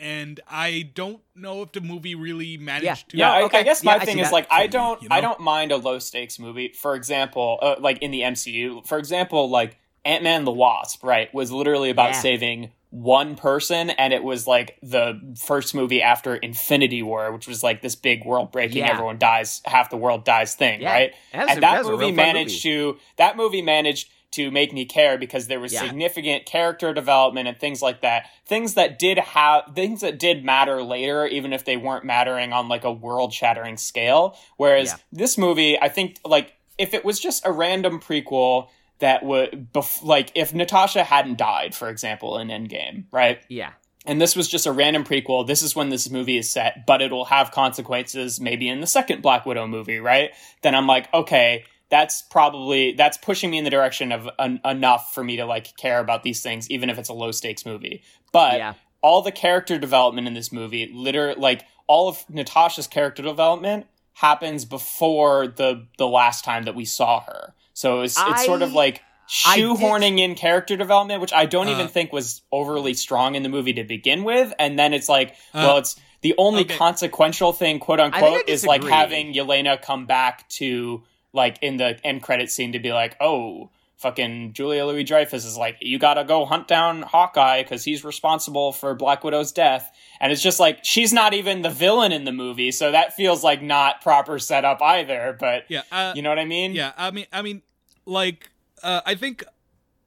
[0.00, 2.94] And I don't know if the movie really managed Yeah.
[2.94, 3.16] to.
[3.16, 3.58] Yeah, I, okay.
[3.60, 5.98] I guess my I thing is like I don't you I don't mind a low
[6.00, 6.72] stakes movie.
[6.72, 11.32] For example, uh, like in the MCU, for example, like Ant Man the Wasp, right,
[11.32, 12.20] was literally about Yeah.
[12.20, 17.62] saving one person, and it was like the first movie after Infinity War, which was
[17.62, 18.92] like this big world breaking, Yeah.
[18.92, 20.92] everyone dies, half the world dies thing, Yeah.
[20.92, 21.14] right?
[21.32, 24.84] That was a- and that that movie managed to that movie managed to make me
[24.84, 25.80] care because there was Yeah.
[25.80, 28.26] significant character development and things like that.
[28.46, 32.68] Things that did have things that did matter later, even if they weren't mattering on
[32.68, 34.36] like a world shattering scale.
[34.56, 38.68] Whereas this movie, I think like if it was just a random prequel
[39.04, 43.38] that would bef- like if Natasha hadn't died, for example, in Endgame, right?
[43.48, 43.72] Yeah.
[44.06, 45.46] and this was just a random prequel.
[45.46, 49.22] This is when this movie is set, but it'll have consequences maybe in the second
[49.22, 50.30] Black Widow movie, right?
[50.62, 55.12] Then I'm like, okay, that's probably that's pushing me in the direction of en- enough
[55.14, 58.02] for me to like care about these things, even if it's a low stakes movie.
[58.32, 58.74] But Yeah.
[59.02, 64.64] all the character development in this movie, literally, like all of Natasha's character development happens
[64.64, 67.54] before the the last time that we saw her.
[67.74, 69.02] So it's it's sort of like
[69.46, 73.34] I did- shoehorning in character development, which I don't even Uh, think was overly strong
[73.34, 76.62] in the movie to begin with, and then it's like, Uh, well, it's the only
[76.62, 76.76] okay.
[76.76, 81.98] consequential thing, quote unquote, I is like having Yelena come back to like in the
[82.04, 83.70] end credit scene to be like, oh.
[83.96, 88.72] Fucking Julia Louis Dreyfus is like, you gotta go hunt down Hawkeye because he's responsible
[88.72, 89.90] for Black Widow's death.
[90.20, 93.44] And it's just like, she's not even the villain in the movie, so that feels
[93.44, 95.36] like not proper setup either.
[95.38, 95.82] But Yeah.
[95.90, 96.74] Uh, you know what I mean?
[96.74, 97.62] Yeah, I mean, I mean,
[98.04, 98.50] like,
[98.82, 99.44] uh, I think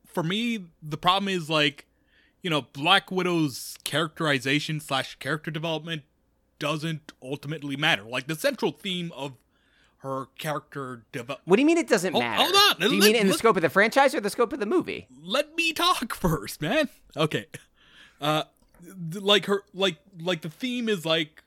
[0.06, 1.86] for me the problem is like,
[2.42, 6.04] you know, Black Widow's characterization slash character development
[6.60, 8.04] doesn't ultimately matter.
[8.04, 9.34] Like the central theme of
[10.08, 11.42] her character develop.
[11.46, 12.44] What do you mean it doesn't Hold- matter?
[12.44, 14.54] hold on, Do you let- mean in the scope of the franchise or the scope
[14.54, 15.08] of the movie?
[15.22, 16.90] Let me talk first, man.
[17.16, 17.46] Okay,
[18.22, 18.44] uh,
[19.14, 21.44] like her, like, like the theme is like,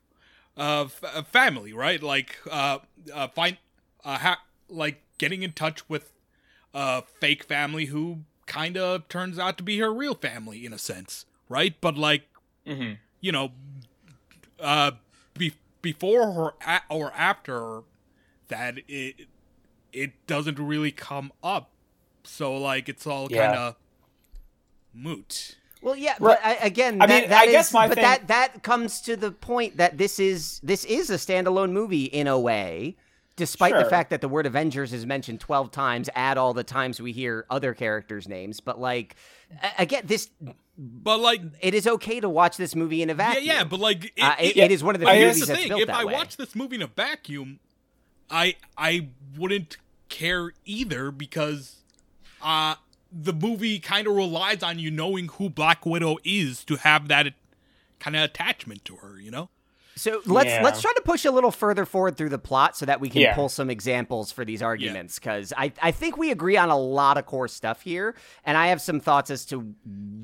[0.57, 2.03] uh, f- uh, family, right?
[2.03, 2.79] Like, uh,
[3.15, 3.57] uh, find,
[4.05, 6.13] uh, ha- like getting in touch with
[6.75, 10.79] a fake family who kind of turns out to be her real family in a
[10.79, 11.75] sense, right?
[11.81, 12.23] But like,
[12.67, 12.93] hmm
[13.23, 13.53] you know,
[14.59, 14.93] uh,
[15.37, 17.83] be- before or a- or after
[18.51, 19.27] that, it
[19.93, 21.71] it doesn't really come up.
[22.23, 23.47] So like, it's all Yeah.
[23.47, 23.77] kind of
[24.95, 25.57] moot.
[25.83, 26.39] Well, yeah, Right.
[26.39, 29.01] but I, again, I that, mean, that I guess my but thing- that that comes
[29.03, 32.97] to the point that this is this is a standalone movie in a way,
[33.37, 36.11] despite the fact that the word Avengers is mentioned twelve times.
[36.15, 39.17] Add all the times we hear other characters' names, but like
[39.79, 40.29] again, this
[40.83, 43.45] But like, it is okay to watch this movie in a vacuum.
[43.45, 45.37] yeah, yeah but like, it, Uh, it- it- it is one of the I here's
[45.37, 46.13] movies the that's thing: built if that I way.
[46.15, 47.59] watch this movie in a vacuum,
[48.31, 49.77] I I wouldn't
[50.09, 51.77] care either because
[52.43, 52.75] uh
[53.13, 57.35] the movie kind of relies on you knowing who Black Widow is to have that
[57.99, 59.51] kind of attachment to her, you know?
[59.97, 60.63] So let's Yeah.
[60.63, 63.21] let's try to push a little further forward through the plot so that we can
[63.23, 63.35] Yeah.
[63.35, 67.19] pull some examples for these arguments because I I think we agree on a lot
[67.19, 68.15] of core stuff here,
[68.45, 69.75] and I have some thoughts as to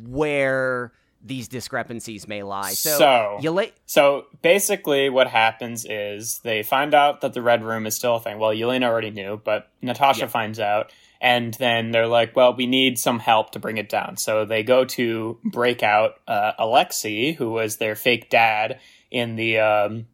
[0.06, 0.92] where
[1.26, 2.72] these discrepancies may lie.
[2.72, 3.38] So, So-
[3.86, 8.20] So basically, what happens is they find out that the Red Room is still a
[8.20, 8.38] thing.
[8.38, 10.26] Well, Yelena already knew, but Natasha Yeah.
[10.28, 10.92] finds out.
[11.20, 14.18] And then they're like, well, we need some help to bring it down.
[14.18, 18.78] So they go to break out uh, Alexei, who was their fake dad
[19.10, 19.58] in the.
[19.58, 20.06] Um,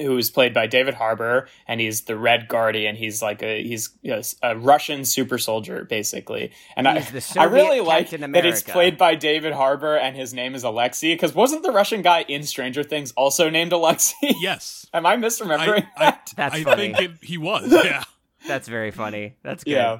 [0.00, 2.96] who was played by David Harbour, and he's the Red Guardian.
[2.96, 6.52] He's like a he's you know, a Russian super soldier, basically.
[6.76, 9.96] And I, He's the I really Soviet like Captain that it's played by David Harbour,
[9.96, 11.14] and his name is Alexei.
[11.14, 14.14] Because wasn't the Russian guy in Stranger Things also named Alexei?
[14.40, 14.86] Yes.
[14.94, 16.32] Am I misremembering I, I, that?
[16.36, 16.94] That's I funny.
[16.94, 18.04] think it, he was, yeah.
[18.46, 19.36] that's very funny.
[19.42, 19.72] That's good.
[19.72, 19.98] yeah.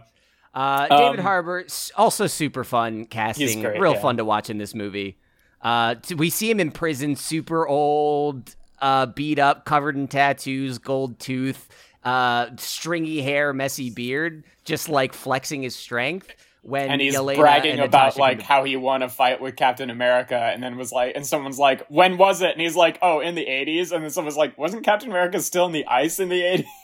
[0.55, 4.01] Uh, David Um, Harbour, s- also super fun casting, great, real yeah.
[4.01, 5.19] fun to watch in this movie.
[5.61, 10.79] Uh, t- we see him in prison, super old, uh, beat up, covered in tattoos,
[10.79, 11.69] gold tooth,
[12.05, 16.31] uh, stringy hair, messy beard, just like flexing his strength.
[16.63, 19.57] when and he's Yelena bragging and about Natasha like how he won a fight with
[19.57, 22.99] Captain America, and then was like, and someone's like, "When was it?" And he's like,
[23.03, 26.19] "Oh, in the '80s." And then someone's like, "Wasn't Captain America still in the ice
[26.19, 26.41] in the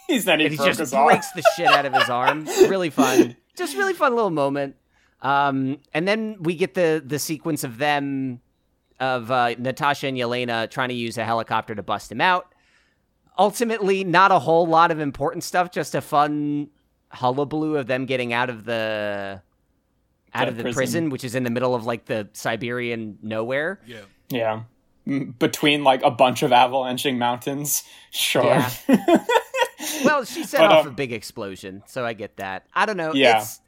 [0.09, 2.46] '80s?" then he and he just breaks the shit out of his arm.
[2.68, 4.76] Really fun, just really fun little moment.
[5.22, 8.40] Um, and then we get the the sequence of them
[9.00, 12.52] of uh, Natasha and Yelena trying to use a helicopter to bust him out.
[13.38, 16.68] Ultimately, not a whole lot of important stuff, just a fun
[17.11, 19.40] hullabaloo of them getting out of the
[20.33, 20.74] out The of the prison.
[20.76, 21.11] prison.
[21.11, 23.80] which is in the middle of like the Siberian nowhere.
[23.87, 24.00] Yeah.
[24.28, 24.62] Yeah.
[25.07, 27.83] Mm, Between like a bunch of avalanching mountains.
[28.11, 28.44] Sure.
[28.44, 28.70] Yeah.
[30.04, 32.66] Well, she set But, off um, a big explosion, so I get that.
[32.74, 33.12] I don't know.
[33.12, 33.40] Yeah.
[33.42, 33.61] It's,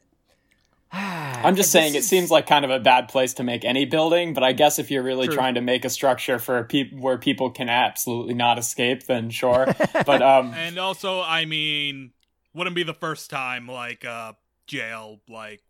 [0.92, 3.84] I'm just This saying it seems like kind of a bad place to make any
[3.84, 5.36] building, but I guess if you're really True.
[5.36, 9.66] trying to make a structure for peop where people can absolutely not escape, then sure.
[10.06, 12.12] but um And also, I mean,
[12.54, 14.32] wouldn't be the first time like uh
[14.66, 15.62] jail like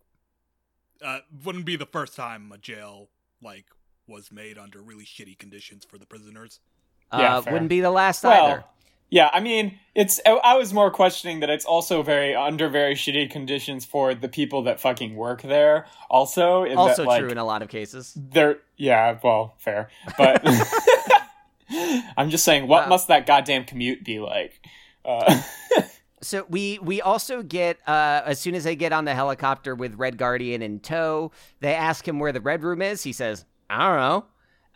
[1.03, 3.09] uh wouldn't be the first time a jail
[3.43, 3.67] like
[4.07, 6.61] was made under really shitty conditions for the prisoners.
[7.13, 7.53] Yeah, uh, fair.
[7.53, 8.65] wouldn't be the last well, either.
[9.11, 13.31] Yeah, I mean, it's I, was more questioning that it's also very under very shitty
[13.31, 17.39] conditions for the people that fucking work there also in Also that, like, true in
[17.39, 18.13] a lot of cases.
[18.17, 19.89] they're yeah, well, fair.
[20.19, 20.43] But
[22.17, 24.61] I'm just saying what Uh, must that goddamn commute be like?
[25.05, 25.43] Uh,
[26.23, 29.95] So we we also get uh, as soon as they get on the helicopter with
[29.95, 33.03] Red Guardian in tow, they ask him where the Red Room is.
[33.03, 34.25] He says, "I don't know."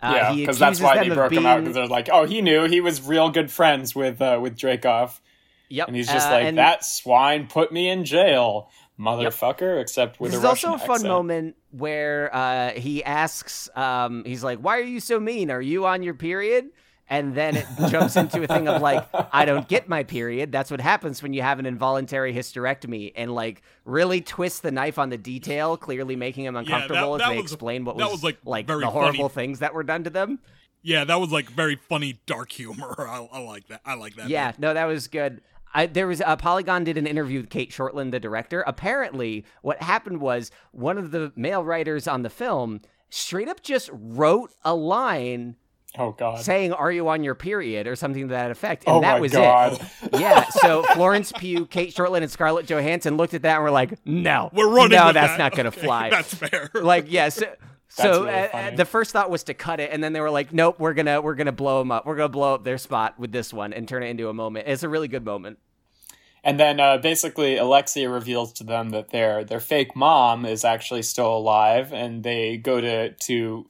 [0.02, 2.64] Uh, yeah, because that's why they broke him out because they're like, oh, he knew
[2.64, 5.20] he was real good friends with uh, with Dreykov,
[5.68, 9.80] Yep, and he's just uh, like and that swine put me in jail, motherfucker.
[9.80, 11.08] Except with This a Russian also a fun accent.
[11.08, 15.50] moment where uh, he asks, um, he's like, "Why are you so mean?
[15.50, 16.70] Are you on your period?"
[17.10, 20.70] And then it jumps into a thing of like, "I don't get my period." That's
[20.70, 25.10] what happens when you have an involuntary hysterectomy, and like really twist the knife on
[25.10, 28.66] the detail, clearly making him uncomfortable that as they was- explain what was, was, like,
[28.66, 29.46] very the horrible funny.
[29.46, 30.38] things that were done to them.
[30.82, 32.94] Yeah, that was like very funny dark humor.
[32.98, 33.80] I, I like that.
[33.84, 34.28] I like that.
[34.28, 35.42] Yeah, no, that was good.
[35.74, 38.62] I, there was uh, Polygon did an interview with Cate Shortland, the director.
[38.66, 43.90] Apparently, what happened was one of the male writers on the film straight up just
[43.92, 45.56] wrote a line
[45.98, 46.40] Oh god.
[46.40, 49.20] saying "Are you on your period?" or something to that effect, and oh that my
[49.20, 49.80] was god.
[50.02, 50.20] it.
[50.20, 53.98] Yeah, so Florence Pugh, Cate Shortland, and Scarlett Johansson looked at that and were like,
[54.06, 54.96] "No, We're running.
[54.96, 55.38] No, with that's that.
[55.38, 56.70] not gonna Okay, fly." That's fair.
[56.74, 57.42] like yes
[57.92, 60.52] so really uh, the first thought was to cut it and then they were like
[60.52, 63.32] nope we're gonna we're gonna blow them up we're gonna blow up their spot with
[63.32, 65.58] this one and turn it into a moment it's a really good moment
[66.44, 71.02] And then uh, basically Alexia reveals to them that their their fake mom is actually
[71.02, 73.66] still alive, and they go to to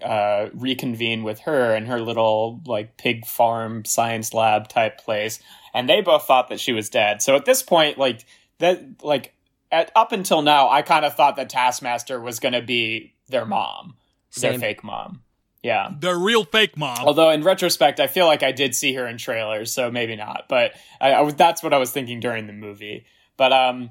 [0.00, 5.40] uh, reconvene with her in her little like pig farm science lab type place,
[5.74, 7.20] and they both thought that she was dead.
[7.22, 8.24] So at this point, like
[8.58, 9.34] that, like
[9.70, 13.44] at up until now, I kind of thought that Taskmaster was going to be their
[13.44, 13.96] mom,
[14.40, 15.22] their fake mom.
[15.62, 15.90] Yeah.
[15.96, 16.98] the real fake mom.
[17.00, 20.46] Although in retrospect, I feel like I did see her in trailers, so maybe not.
[20.48, 23.06] But I, I was, that's what I was thinking during the movie.
[23.36, 23.90] But um,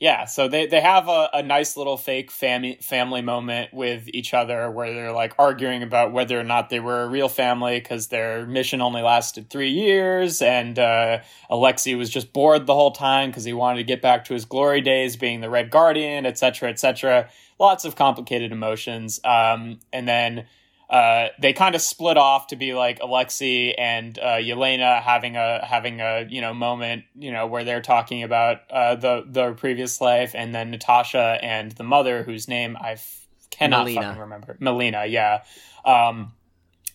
[0.00, 0.24] yeah.
[0.24, 4.70] So they they have a, a nice little fake family family moment with each other
[4.70, 8.46] where they're like arguing about whether or not they were a real family because their
[8.46, 11.18] mission only lasted three years, and uh,
[11.50, 14.80] was just bored the whole time because he wanted to get back to his glory
[14.80, 17.28] days, being the Red Guardian, etc., etc.
[17.58, 19.20] Lots of complicated emotions.
[19.22, 20.46] Um, and then
[20.90, 25.64] uh, they kind of split off to be like Alexei and uh, Yelena having a
[25.64, 30.00] having a you know moment you know where they're talking about uh, the the previous
[30.00, 34.02] life, and then Natasha and the mother whose name I f- cannot Melina.
[34.02, 35.44] fucking remember, Melina, yeah,
[35.84, 36.32] um,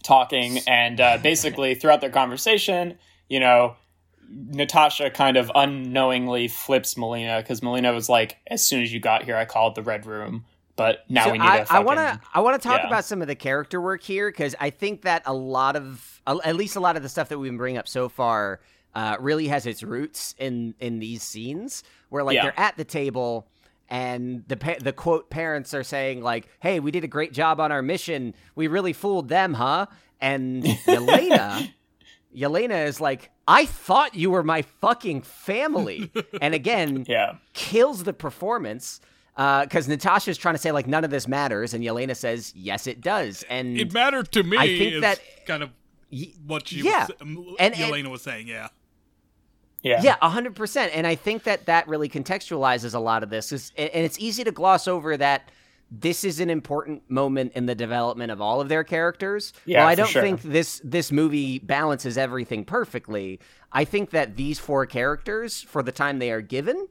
[0.03, 2.97] talking, and uh, basically throughout their conversation,
[3.29, 3.77] you know.
[4.27, 9.23] Natasha kind of unknowingly flips Melina because Melina was like, "As soon as you got
[9.23, 10.45] here, I called the red room."
[10.76, 11.74] But now So we need I, to.
[11.74, 12.88] I want to I want to talk yeah.
[12.88, 16.56] about some of the character work here because I think that a lot of at
[16.56, 18.60] least a lot of the stuff that we've been bringing up so far
[18.94, 22.44] uh, really has its roots in in these scenes where like Yeah.
[22.44, 23.48] they're at the table
[23.88, 27.60] and the pa- the quote parents are saying like hey we did a great job
[27.62, 29.86] on our mission we really fooled them huh
[30.20, 31.72] and Yelena
[32.36, 36.12] Yelena is like I thought you were my fucking family
[36.42, 37.36] and again Yeah.
[37.54, 39.00] kills the performance
[39.36, 43.02] because Natasha's trying to say like none of this matters, and Yelena says yes, it
[43.02, 44.58] does, and it mattered to me.
[44.58, 45.69] I think is that- kind of
[46.46, 47.08] what she Yeah.
[47.08, 48.48] was, um, And- Yelena was saying.
[48.48, 48.69] Yeah.
[49.83, 50.02] Yeah.
[50.02, 53.52] yeah, a hundred percent, and I think that that really contextualizes a lot of this,
[53.52, 55.52] is, and it's easy to gloss over that.
[55.92, 59.54] This is an important moment in the development of all of their characters.
[59.65, 60.23] Yeah, While I don't sure.
[60.23, 63.40] think this this movie balances everything perfectly,
[63.71, 66.88] I think that these four characters, for the time they are given,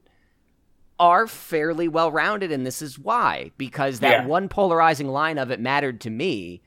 [0.99, 3.51] are fairly well rounded, and this is why.
[3.57, 4.25] Because that Yeah.
[4.25, 6.61] one polarizing line of it mattered to me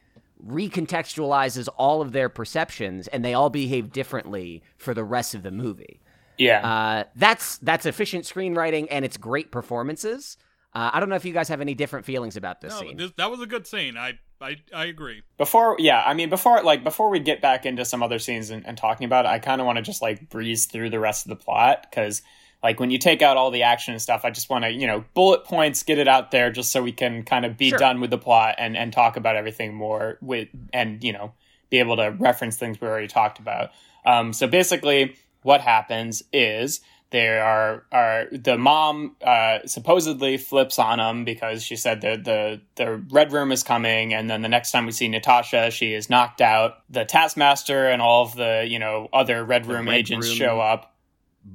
[0.73, 5.51] recontextualizes all of their perceptions, and they all behave differently for the rest of the
[5.51, 6.01] movie.
[6.37, 6.67] Yeah.
[6.67, 10.37] Uh, that's that's efficient screenwriting, and it's great performances.
[10.75, 12.97] Uh, I don't know if you guys have any different feelings about this No, scene.
[12.97, 13.97] this, that was a good scene.
[13.97, 15.23] I I, I agree.
[15.37, 18.65] before yeah i mean before like before we get back into some other scenes and,
[18.65, 21.27] and talking about it i kind of want to just like breeze through the rest
[21.27, 22.23] of the plot because
[22.63, 24.87] like when you take out all the action and stuff i just want to you
[24.87, 27.79] know bullet points get it out there just so we can kind of be Sure.
[27.79, 31.33] done with the plot and and talk about everything more with and you know
[31.71, 33.71] be able to reference things we already talked about
[34.07, 36.81] um so basically what happens is
[37.11, 42.61] there are are the mom uh, supposedly flips on him because she said the the
[42.75, 46.11] the red room is coming, and then the next time we see Natasha, she is
[46.11, 46.75] knocked out.
[46.91, 50.61] The Taskmaster and all of the you know other red room Red agents Room- show
[50.61, 50.95] up.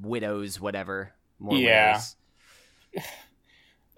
[0.02, 1.14] Widows, whatever.
[1.40, 1.94] More Yeah.
[1.94, 2.16] widows.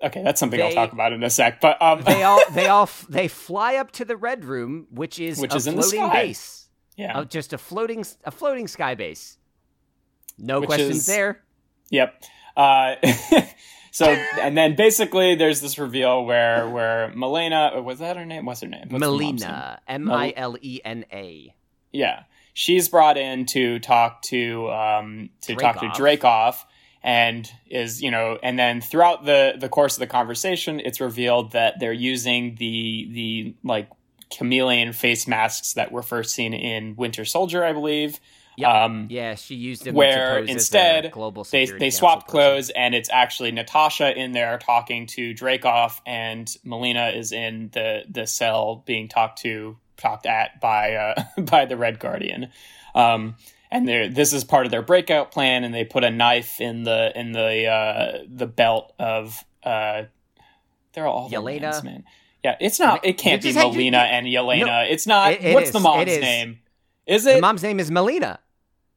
[0.03, 1.61] Okay, that's something I'll talk about in a sec.
[1.61, 5.19] But um, They all they all f- they fly up to the red room, which
[5.19, 6.21] is Which a is in the floating sky.
[6.23, 6.67] base.
[6.97, 9.37] yeah, Uh, just a floating a floating sky base.
[10.37, 11.41] No Which questions is- there.
[11.91, 12.23] Yep.
[12.57, 12.95] Uh,
[13.91, 18.45] so and then basically there's this reveal where where Milena was that her name?
[18.45, 18.87] What's her name?
[18.89, 18.99] What's?
[18.99, 21.53] Melina, M I L E N A.
[21.91, 22.23] Yeah,
[22.55, 26.55] she's brought in to talk to um to talk to Dreykov,
[27.03, 31.51] and is you know, and then throughout the the course of the conversation, it's revealed
[31.51, 33.91] that they're using the the like
[34.35, 38.19] chameleon face masks that were first seen in Winter Soldier, I believe.
[38.57, 38.69] Yep.
[38.69, 41.89] Um, Yeah, she used him Where to pose as a instead, global they Security they
[41.89, 47.69] swapped clothes, and it's actually Natasha in there talking to Dreykov, and Melina is in
[47.73, 52.49] the the cell being talked to talked at by uh, by the Red Guardian.
[52.93, 53.35] Um,
[53.71, 57.11] and this is part of their breakout plan, and they put a knife in the
[57.15, 60.03] in the uh, the belt of uh,
[60.93, 61.83] they're all Yelena?
[61.83, 62.03] man.
[62.43, 63.03] Yeah, it's not.
[63.05, 64.65] It can't be Melina and Yelena.
[64.67, 65.33] No, it's not.
[65.33, 66.21] it- it what's is, the mom's is.
[66.21, 66.59] name?
[67.07, 67.35] Is it?
[67.35, 68.39] The mom's name is Melina.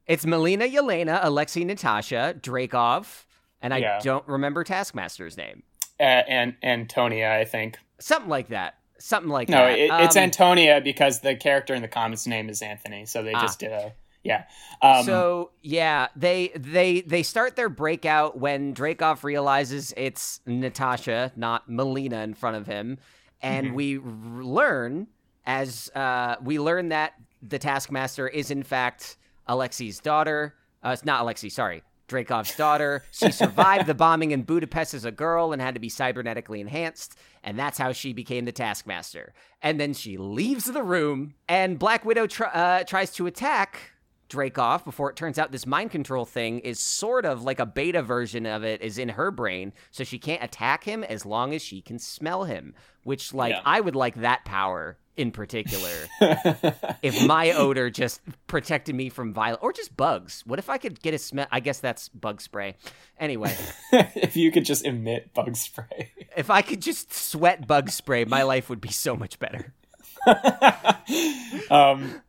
[0.05, 3.25] It's Melina, Yelena, Alexei, Natasha, Dreykov,
[3.61, 3.99] and I Yeah.
[4.01, 5.61] don't remember Taskmaster's name.
[5.99, 7.77] uh, and Antonia, I think.
[7.99, 8.75] Something like that.
[8.99, 9.77] Something like No, that.
[9.79, 13.33] it, it's Um, Antonia because the character in the comics name is Anthony, so they
[13.33, 13.41] Ah.
[13.41, 13.93] just did a
[14.23, 14.43] yeah.
[14.81, 21.69] Um, so yeah, they they they start their breakout when Dreykov realizes it's Natasha, not
[21.69, 22.97] Melina, in front of him,
[23.41, 23.73] and Mhm.
[23.73, 25.07] we learn
[25.45, 29.15] as uh, we learn that the Taskmaster is in fact
[29.47, 30.55] Alexei's daughter.
[30.83, 31.83] Uh, it's not Alexei, sorry.
[32.09, 33.03] Dreykov's daughter.
[33.11, 37.15] She survived the bombing in Budapest as a girl and had to be cybernetically enhanced,
[37.49, 39.33] and that's how she became the Taskmaster.
[39.63, 43.91] And then she leaves the room, and Black Widow tr- uh, tries to attack
[44.29, 48.01] Dreykov before it turns out this mind control thing is sort of like a beta
[48.01, 51.61] version of it is in her brain, so she can't attack him as long as
[51.61, 52.73] she can smell him.
[53.03, 53.61] Which, like, Yeah.
[53.65, 55.89] I would like that power in particular.
[57.01, 60.43] if my odor just protected me from violent or just bugs.
[60.45, 61.47] What if I could get a smell?
[61.51, 62.75] I guess that's bug spray.
[63.19, 63.55] Anyway,
[63.91, 66.11] if you could just emit bug spray.
[66.37, 69.73] if I could just sweat bug spray, my life would be so much better.
[71.69, 72.21] um,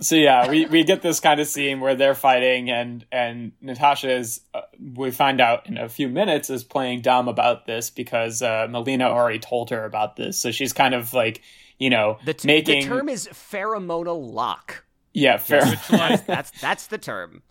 [0.00, 4.10] so yeah, we, we get this kind of scene where they're fighting, and and Natasha
[4.10, 4.62] is uh,
[4.94, 9.04] we find out in a few minutes is playing dumb about this because uh, Melina
[9.08, 11.42] already told her about this, so she's kind of like
[11.78, 14.84] you know The, t- making the term is pheromonal lock.
[15.14, 15.64] yeah fair.
[15.66, 17.42] Which, like, That's that's the term.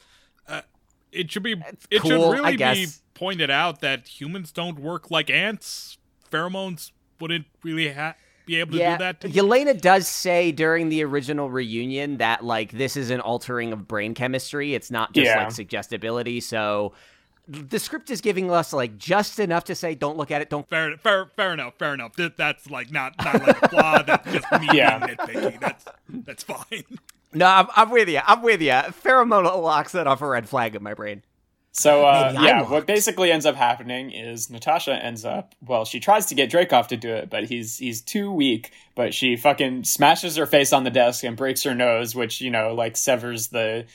[1.11, 4.79] it should be It's it cool, should I really be pointed out that humans don't
[4.79, 5.97] work like ants.
[6.31, 8.15] Pheromones wouldn't really ha-
[8.47, 9.21] be able to yeah, do that.
[9.21, 13.87] To Yelena does say during the original reunion that like this is an altering of
[13.87, 14.73] brain chemistry.
[14.73, 15.43] It's not just Yeah.
[15.43, 16.39] like suggestibility.
[16.39, 16.93] So
[17.47, 20.67] the script is giving us like just enough to say, don't look at it, don't.
[20.69, 21.75] Fair, fair, fair enough.
[21.77, 22.13] Fair enough.
[22.15, 24.01] That, that's like not not like a flaw.
[24.05, 25.05] That's just me Yeah.
[25.05, 25.59] being nitpicky.
[25.59, 26.83] That's that's fine.
[27.33, 28.21] No, I'm, I'm with you.
[28.25, 28.71] I'm with you.
[28.71, 31.21] Pheromonal locks that off a red flag in my brain.
[31.79, 35.85] So uh, Maybe I'm yeah, what basically ends up happening is Natasha ends up well,
[35.85, 38.71] she tries to get Dreykov to do it, but he's he's too weak.
[38.95, 42.49] But she fucking smashes her face on the desk and breaks her nose, which you
[42.49, 43.85] know like severs the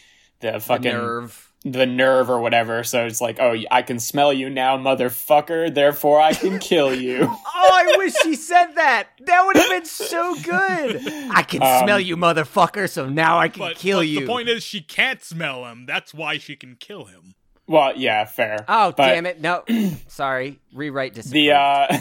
[0.41, 1.51] the The fucking nerve.
[1.65, 2.85] the nerve or whatever.
[2.85, 5.73] So it's like, oh, I can smell you now, motherfucker.
[5.75, 7.23] Therefore, I can kill you.
[7.65, 9.09] Oh, I wish she said that.
[9.27, 11.01] That would have been so good.
[11.33, 12.91] I can Um, smell you, motherfucker.
[12.91, 14.21] So now I can But, kill but you.
[14.21, 15.87] the point is, she can't smell him.
[15.87, 17.35] That's why she can kill him.
[17.67, 18.65] Well, yeah, fair.
[18.69, 19.41] oh, But- damn it!
[19.41, 19.65] No,
[20.09, 20.61] sorry.
[20.75, 21.35] Rewrite disapproved.
[21.35, 21.99] the uh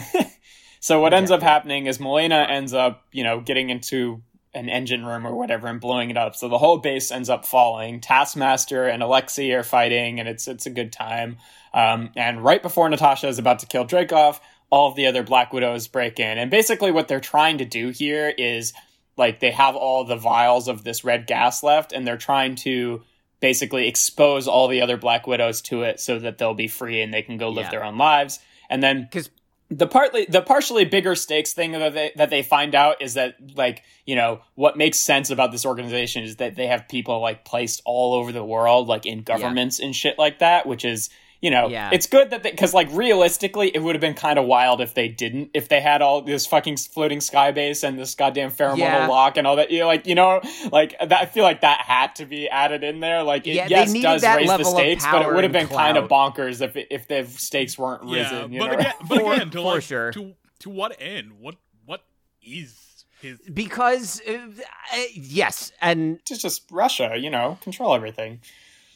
[0.80, 4.22] so what ends up happening is Melina ends up you know getting into
[4.54, 6.36] an engine room or whatever and blowing it up.
[6.36, 8.00] So the whole base ends up falling.
[8.00, 11.38] Taskmaster and Alexei are fighting, and it's it's a good time.
[11.72, 15.52] Um, and right before Natasha is about to kill Dreykov, all of the other Black
[15.54, 16.36] Widows break in.
[16.38, 18.74] And basically, what they're trying to do here is
[19.16, 23.02] like they have all the vials of this red gas left, and they're trying to
[23.42, 27.12] basically expose all the other Black Widows to it so that they'll be free and
[27.12, 27.70] they can go live Yeah.
[27.72, 28.38] their own lives.
[28.70, 29.28] And then because
[29.68, 33.36] the partly the partially bigger stakes thing that they that they find out is that
[33.56, 37.44] like you know what makes sense about this organization is that they have people like
[37.44, 41.08] placed all over the world like in governments and shit like that which is
[41.42, 41.90] you know Yeah.
[41.92, 45.08] it's good that because like realistically it would have been kind of wild if they
[45.08, 49.06] didn't if they had all this fucking floating sky base and this goddamn pheromonal Yeah.
[49.08, 50.40] lock and all that you know, like you know
[50.70, 53.66] like that, i feel like that had to be added in there like it Yeah,
[53.68, 56.86] yes does raise the stakes but it would have been kind of bonkers if it,
[56.90, 58.78] if the stakes weren't Yeah, risen you but know?
[58.78, 60.12] again, but For- again, to for like, sure.
[60.12, 61.32] to to what end?
[61.40, 62.04] What what
[62.40, 63.38] is his?
[63.52, 68.40] because uh, uh, yes, and it's just Russia, you know, control everything.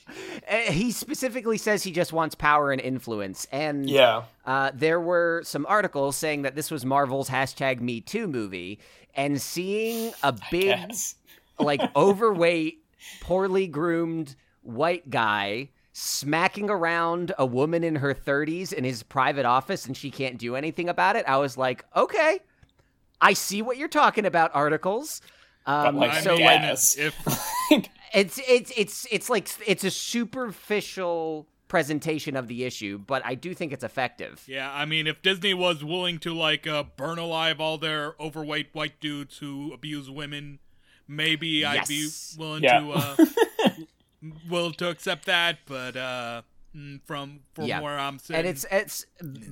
[0.09, 4.25] Uh, he specifically says he just wants power and influence, and Yeah.
[4.45, 8.79] Uh, there were some articles saying that this was Marvel's hashtag Me Too movie,
[9.15, 10.95] and seeing a big,
[11.59, 12.85] like overweight,
[13.21, 19.87] poorly groomed white guy smacking around a woman in her 30s in his private office
[19.87, 22.41] and she can't do anything about it, I was like, okay,
[23.19, 25.23] I see what you're talking about, articles.
[25.65, 26.99] Um, like, I so mean, like yes.
[27.71, 33.35] If it's it's it's it's like it's a superficial presentation of the issue, but I
[33.35, 34.45] do think it's effective.
[34.47, 38.69] yeah, I mean, if Disney was willing to like uh, burn alive all their overweight
[38.73, 40.61] white dudes who abuse women,
[41.09, 42.09] maybe I'd be
[42.39, 42.81] willing Yeah.
[42.81, 43.17] to uh,
[44.49, 45.59] willing to accept that.
[45.67, 46.43] But uh,
[46.75, 47.81] mm, from from Yeah.
[47.81, 49.07] where I'm sitting, and it's it's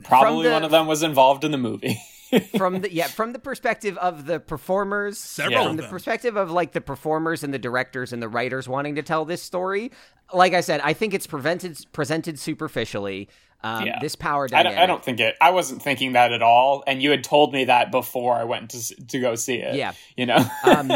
[0.04, 1.98] Probably the, one of them was involved in the movie.
[2.56, 5.66] from the yeah from the perspective of the performers Several Yeah.
[5.68, 5.90] from the them.
[5.90, 9.42] perspective of like the performers and the directors and the writers wanting to tell this
[9.42, 9.90] story
[10.32, 13.28] like i said i think it's prevented presented superficially
[13.62, 13.98] um, Yeah.
[14.00, 15.36] this power I dynamic don't, I don't think it.
[15.40, 18.68] I wasn't thinking that at all, and you had told me that before I went
[18.72, 19.74] to to go see it.
[19.74, 19.92] Yeah.
[20.18, 20.44] you know.
[20.64, 20.92] um,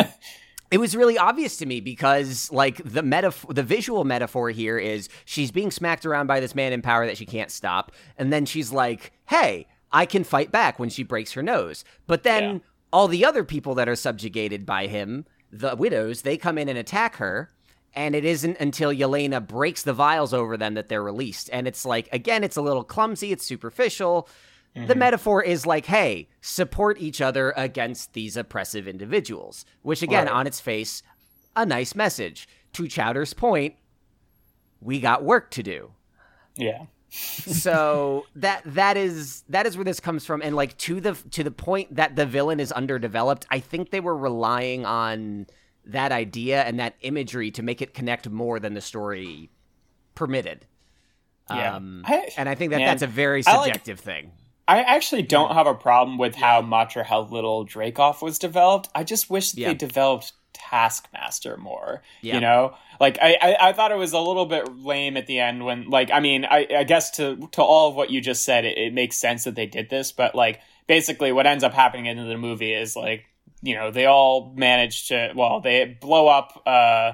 [0.70, 5.08] it was really obvious to me because like the metaphor the visual metaphor here is
[5.24, 8.44] she's being smacked around by this man in power that she can't stop and then
[8.44, 12.58] she's like hey i can fight back when she breaks her nose but then Yeah.
[12.92, 16.78] all the other people that are subjugated by him the widows they come in and
[16.78, 17.50] attack her
[17.94, 21.48] and it isn't until Yelena breaks the vials over them that they're released.
[21.52, 24.28] And it's like, again, it's a little clumsy, it's superficial.
[24.74, 24.98] The mm-hmm.
[24.98, 30.34] metaphor is like, hey, support each other against these oppressive individuals, which, again, Right.
[30.34, 31.02] on its face,
[31.56, 32.46] a nice message.
[32.74, 33.74] To Chowder's point,
[34.80, 35.92] we got work to do.
[36.56, 41.14] yeah, so that that is that is where this comes from and like to the
[41.30, 45.46] to the point that the villain is underdeveloped i think they were relying on
[45.86, 49.48] that idea and that imagery to make it connect more than the story
[50.14, 50.66] permitted
[51.50, 51.76] Yeah.
[51.76, 54.32] um, I- and i think that man, that's a very I like- subjective thing
[54.70, 58.90] I actually don't have a problem with how much or how little Dreykov was developed.
[58.94, 59.68] I just wish Yeah.
[59.68, 62.02] they developed Taskmaster more.
[62.20, 62.34] Yeah.
[62.34, 65.40] You know, like I, I, I thought it was a little bit lame at the
[65.40, 68.44] end when, like, I mean, I, I guess to to all of what you just
[68.44, 71.72] said, it, it makes sense that they did this, but like, basically, what ends up
[71.72, 73.26] happening in the movie is like,
[73.62, 76.62] you know, they all manage to, well, they blow up.
[76.66, 77.12] uh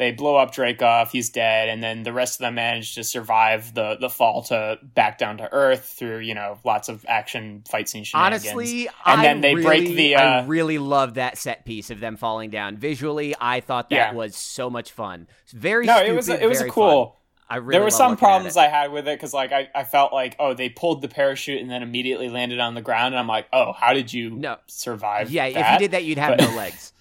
[0.00, 3.74] they blow up Dreykov, he's dead, and then the rest of them manage to survive
[3.74, 7.86] the the fall to back down to Earth through you know lots of action fight
[7.88, 8.46] scene shenanigans.
[8.50, 10.16] honestly and I then they break really- the.
[10.16, 13.96] i Uh, really love that set piece of them falling down visually i thought that
[13.96, 14.12] Yeah.
[14.14, 17.04] was so much fun very no, stupid, it was it was a cool.
[17.06, 17.14] fun.
[17.50, 18.56] i really there were some problems.
[18.56, 21.60] I had with it because like I, I felt like oh they pulled the parachute
[21.60, 24.56] and then immediately landed on the ground and I'm like oh how did you No.
[24.66, 25.30] survive?
[25.30, 26.92] yeah if you did that you'd have But- no legs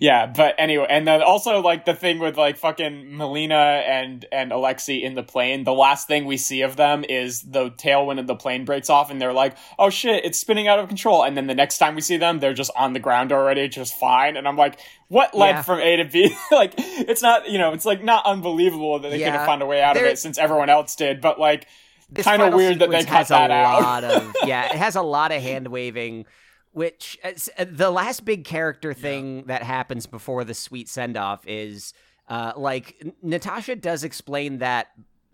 [0.00, 3.54] Yeah, but anyway, and then also like the thing with like fucking Melina
[3.86, 5.64] and and Alexei in the plane.
[5.64, 9.10] The last thing we see of them is the tailwind of the plane breaks off,
[9.10, 11.94] and they're like, "Oh shit, it's spinning out of control." And then the next time
[11.94, 14.36] we see them, they're just on the ground already, just fine.
[14.36, 14.78] And I'm like,
[15.08, 15.62] "What led Yeah.
[15.62, 19.16] from A to B?" like, it's not you know, it's like not unbelievable that they
[19.18, 21.66] could Yeah, have found a way out of it since everyone else did, but like.
[22.14, 23.82] Kind of weird that they cut that a out.
[23.82, 26.24] lot of yeah it has a lot of hand waving
[26.72, 27.32] which uh,
[27.70, 31.92] the last big character thing that happens before the sweet send off is
[32.28, 34.88] uh, like natasha does explain that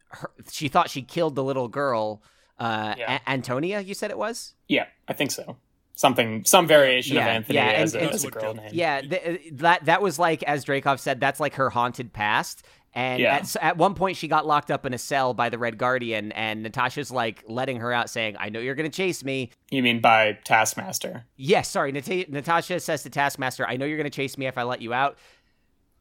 [0.08, 2.22] her, she thought she killed the little girl
[2.58, 3.18] uh, Yeah.
[3.26, 5.56] A- antonia you said it was Yeah, I think so.
[5.96, 8.70] Something, some variation of Yeah, Anthony yeah, as, and- a, and- as a girl name.
[8.72, 12.64] yeah th- uh, that that was like as Dreykov said that's like her haunted past
[12.96, 13.34] And Yeah.
[13.34, 16.30] at, at one point, she got locked up in a cell by the Red Guardian,
[16.32, 19.50] and Natasha's like letting her out, saying, I know you're going to chase me.
[19.70, 21.24] You mean by Taskmaster?
[21.36, 21.90] Yes, sorry.
[21.90, 24.80] Nata- Natasha says to Taskmaster, I know you're going to chase me if I let
[24.80, 25.18] you out.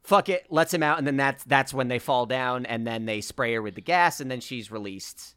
[0.04, 3.06] Fuck it, lets him out, and then that's that's when they fall down, and then
[3.06, 5.36] they spray her with the gas, and then she's released.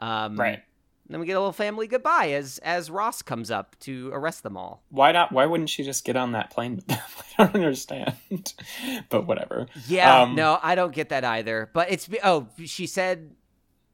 [0.00, 0.62] Um, Right.
[1.08, 4.56] Then we get a little family goodbye as as Ross comes up to arrest them
[4.56, 4.82] all.
[4.90, 5.30] Why not?
[5.32, 6.98] Why wouldn't she just get on that plane with them?
[7.38, 8.14] I don't understand.
[9.08, 9.66] but whatever.
[9.86, 11.70] Yeah, Um, no, I don't get that either.
[11.72, 13.30] But it's oh, she said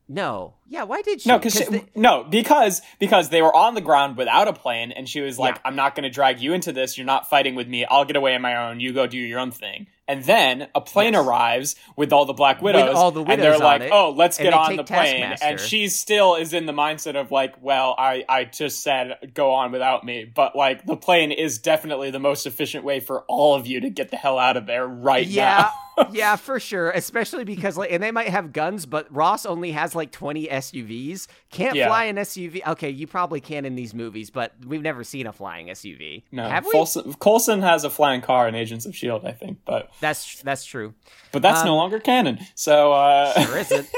[0.09, 0.55] no.
[0.69, 1.29] Yeah, why did she?
[1.29, 4.93] No, because 'Cause the- no, because because they were on the ground without a plane,
[4.93, 5.61] and she was like, Yeah.
[5.67, 6.97] "I'm not going to drag you into this.
[6.99, 7.85] You're not fighting with me.
[7.85, 8.81] I'll get away on my own.
[8.81, 11.25] You go do your own thing." And then a plane Yes.
[11.25, 14.53] arrives with all the Black Widows, all the and they're like, it, "Oh, let's get
[14.53, 15.47] on the plane." Taskmaster.
[15.47, 19.53] And she still is in the mindset of like, "Well, I I just said go
[19.53, 23.55] on without me," but like the plane is definitely the most efficient way for all
[23.55, 25.73] of you to get the hell out of there right yeah, now.
[26.13, 26.91] yeah, for sure.
[26.91, 31.27] Especially because like, and they might have guns, but Ross only has like twenty SUVs.
[31.51, 31.89] Can't Yeah.
[31.89, 32.67] fly an SUV.
[32.67, 36.23] Okay, you probably can in these movies, but we've never seen a flying SUV.
[36.33, 36.73] No, have we?
[36.73, 40.65] Coulson, Coulson has a flying car in Agents of Shield, I think, but That's that's
[40.65, 40.95] true.
[41.33, 42.39] but that's no Um, longer canon.
[42.55, 43.89] So uh, There isn't.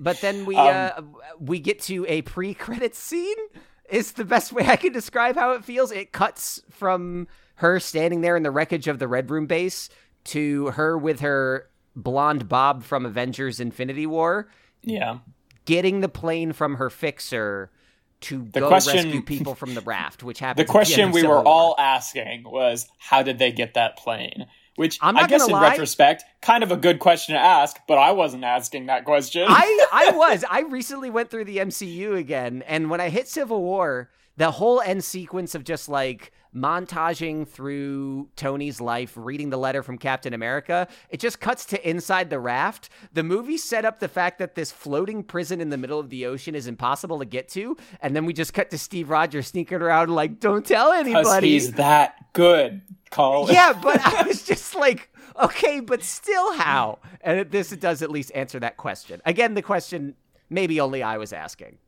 [0.00, 1.02] But then we Um, uh,
[1.38, 3.36] we get to a pre-credit scene.
[3.90, 5.92] Is the best way I can describe how it feels.
[5.92, 9.88] It cuts from her standing there in the wreckage of the Red Room base
[10.24, 14.48] to her with her blonde bob from Avengers: Infinity War,
[14.82, 15.18] yeah,
[15.64, 17.70] getting the plane from her fixer
[18.22, 20.66] to The go question- rescue people from the raft, which happened.
[20.66, 21.46] the question of we were War.
[21.46, 24.46] all asking was, how did they get that plane?
[24.76, 27.96] Which I'm I guess in lie- retrospect, kind of a good question to ask, but
[27.98, 29.44] I wasn't asking that question.
[29.48, 30.44] I I was.
[30.50, 34.80] I recently went through the MCU again, and when I hit Civil War, the whole
[34.80, 40.88] end sequence of just like montaging through Tony's life, reading the letter from Captain America,
[41.10, 42.88] it just cuts to inside the raft.
[43.12, 46.26] The movie set up the fact that this floating prison in the middle of the
[46.26, 49.82] ocean is impossible to get to, and then we just cut to Steve Rogers sneaking
[49.82, 53.48] around like, "Don't tell anybody." he's that good, Cole.
[53.50, 56.98] yeah, but I was just like, okay, but still how?
[57.20, 59.20] And this does at least answer that question.
[59.24, 60.14] Again, the question
[60.50, 61.78] maybe only I was asking.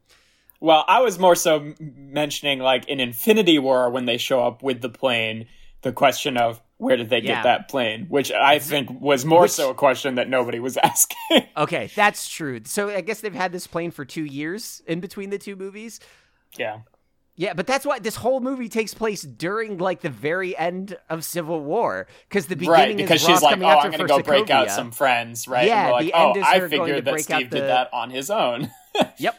[0.61, 4.81] Well, I was more so mentioning like in Infinity War when they show up with
[4.81, 5.47] the plane,
[5.83, 7.37] the question of where did they Yeah.
[7.37, 10.77] get that plane, which I think was more Which- so a question that nobody was
[10.83, 11.47] asking.
[11.57, 12.61] Okay, that's true.
[12.65, 16.01] So I guess they've had this plane for two years in between the two movies.
[16.59, 16.81] yeah.
[17.39, 21.23] Yeah, but that's why this whole movie takes place during like the very end of
[21.23, 23.91] Civil War because the beginning Right, because is she's Ross like, coming "Oh, after I'm
[23.93, 25.67] going to go break out some friends," right?
[25.67, 27.37] Yeah, and like, the "Oh, end is I her going to figured that break out
[27.41, 28.71] Steve did that on his own."
[29.19, 29.37] Yep.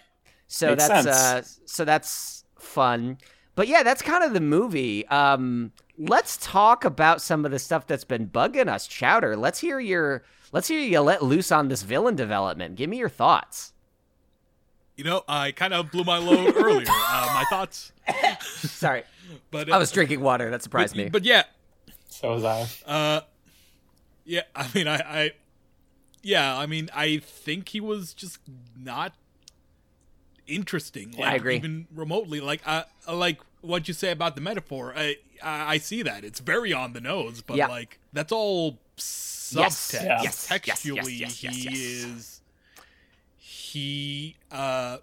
[0.47, 1.17] So Makes that's sense.
[1.17, 3.17] uh so that's fun.
[3.55, 5.05] But yeah, that's kind of the movie.
[5.07, 8.87] Um let's talk about some of the stuff that's been bugging us.
[8.87, 12.75] Chowder, let's hear your let's hear you let loose on this villain development.
[12.75, 13.73] Give me your thoughts.
[14.95, 16.87] You know, I kind of blew my load earlier.
[16.89, 17.91] Uh, my thoughts,
[18.41, 19.03] Sorry.
[19.51, 20.49] but I was drinking water.
[20.49, 21.09] That surprised but, me.
[21.09, 21.43] But yeah,
[22.09, 22.67] so was I.
[22.87, 23.21] uh,
[24.25, 24.41] yeah.
[24.55, 25.31] I mean, I, I,
[26.23, 26.57] yeah.
[26.57, 28.39] I mean, I think he was just
[28.75, 29.13] not
[30.47, 31.11] interesting.
[31.17, 31.55] Like, I agree.
[31.55, 34.93] Even remotely, like, uh, like what you say about the metaphor.
[34.95, 37.67] I, I, I see that it's very on the nose, but Yeah.
[37.67, 39.53] like that's all Yes.
[39.53, 39.93] subtext.
[39.93, 40.21] Yeah.
[40.23, 41.77] Yes, yes, Textually, yes, yes, yes, he yes.
[41.79, 42.41] is.
[43.37, 44.97] He uh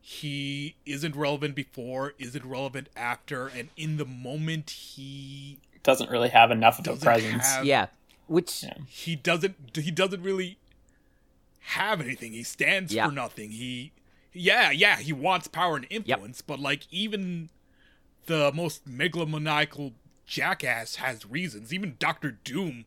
[0.00, 6.50] he isn't relevant before, isn't relevant after, and in the moment he Doesn't really have
[6.50, 7.46] enough of a presence.
[7.46, 7.86] have yeah.
[8.26, 8.74] Which Yeah.
[8.88, 10.58] he doesn't he doesn't really
[11.60, 12.32] have anything.
[12.32, 13.06] He stands Yeah.
[13.06, 13.52] for nothing.
[13.52, 13.92] He
[14.32, 17.50] yeah, yeah, he wants power and influence, but like even
[18.26, 19.92] the most megalomaniacal
[20.26, 21.72] jackass has reasons.
[21.72, 22.84] Even Doctor Doom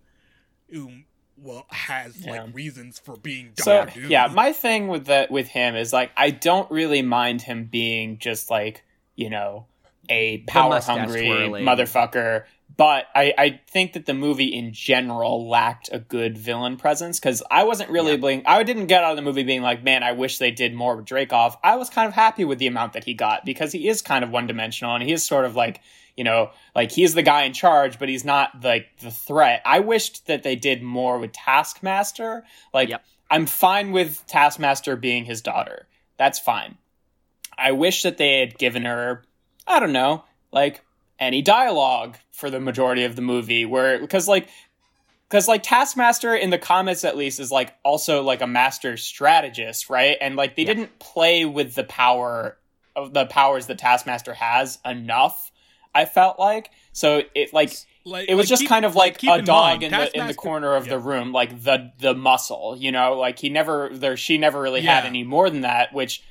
[0.75, 1.05] um,
[1.37, 2.31] well has Yeah.
[2.43, 4.11] like reasons for being So Doctor Doom.
[4.11, 8.17] yeah, my thing with that with him is like I don't really mind him being
[8.17, 8.83] just like
[9.15, 9.67] you know
[10.09, 11.65] a power hungry twirling.
[11.65, 12.45] motherfucker.
[12.77, 17.41] But I, I think that the movie in general lacked a good villain presence because
[17.49, 18.17] I wasn't really Yeah.
[18.17, 20.73] being I didn't get out of the movie being like, man, I wish they did
[20.73, 21.57] more with Dreykov.
[21.63, 24.23] I was kind of happy with the amount that he got because he is kind
[24.23, 25.81] of one dimensional and he is sort of like
[26.17, 29.61] you know, like he's the guy in charge, but he's not like the threat.
[29.65, 32.45] I wished that they did more with Taskmaster.
[32.73, 33.03] Like, Yep.
[33.29, 35.87] I'm fine with Taskmaster being his daughter.
[36.15, 36.77] That's fine.
[37.57, 39.23] I wish that they had given her,
[39.67, 40.23] I don't know,
[40.53, 40.84] like
[41.19, 44.49] any dialogue for the majority of the movie, where because like
[45.29, 49.89] because like Taskmaster in the comics at least is like also like a master strategist,
[49.89, 50.17] right?
[50.21, 50.73] And like they Yeah.
[50.73, 52.57] didn't play with the power
[52.95, 55.51] of the powers that Taskmaster has enough.
[55.93, 57.71] I felt like so it like
[58.05, 59.91] Like, it was like, just keep- kind of like keep a in dog mind, in
[59.91, 60.91] the in the corner of yeah.
[60.93, 64.81] the room, like the the muscle, you know, like he never there she never really
[64.81, 66.21] had any more than that, which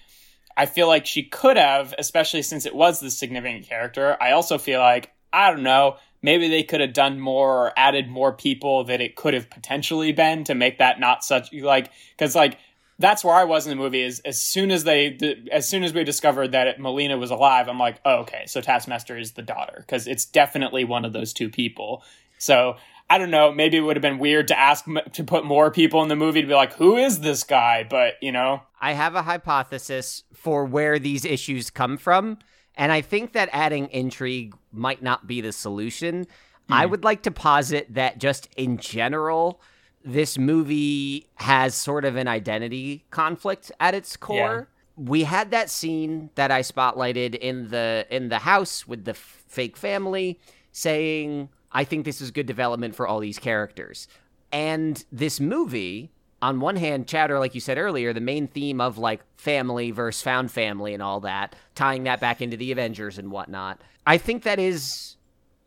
[0.56, 4.16] I feel like she could have, especially since it was the significant character.
[4.20, 8.08] I also feel like I don't know, maybe they could have done more or added
[8.08, 12.34] more people that it could have potentially been to make that not such like because
[12.34, 12.58] like
[12.98, 14.02] that's where I was in the movie.
[14.02, 15.18] Is as soon as they,
[15.50, 19.18] as soon as we discovered that Melina was alive, I'm like, oh, okay, so Taskmaster
[19.18, 22.04] is the daughter because it's definitely one of those two people.
[22.38, 22.76] So
[23.14, 23.52] I don't know.
[23.52, 26.16] Maybe it would have been weird to ask m- to put more people in the
[26.16, 27.86] movie to be like, who is this guy?
[27.88, 32.38] But you know, I have a hypothesis for where these issues come from,
[32.74, 36.26] and I think that adding intrigue might not be the solution.
[36.68, 36.90] I hmm.
[36.90, 39.60] would like to posit that just in general,
[40.04, 44.66] this movie has sort of an identity conflict at its core.
[44.96, 49.44] We had that scene that I spotlighted in the in the house with the f-
[49.46, 50.40] fake family
[50.72, 54.08] saying, "I think this is good development for all these characters."
[54.52, 58.96] And this movie, on one hand, Chatter, like you said earlier, the main theme of
[58.98, 63.30] like family versus found family and all that, tying that back into the Avengers and
[63.30, 63.80] whatnot.
[64.06, 65.16] I think that is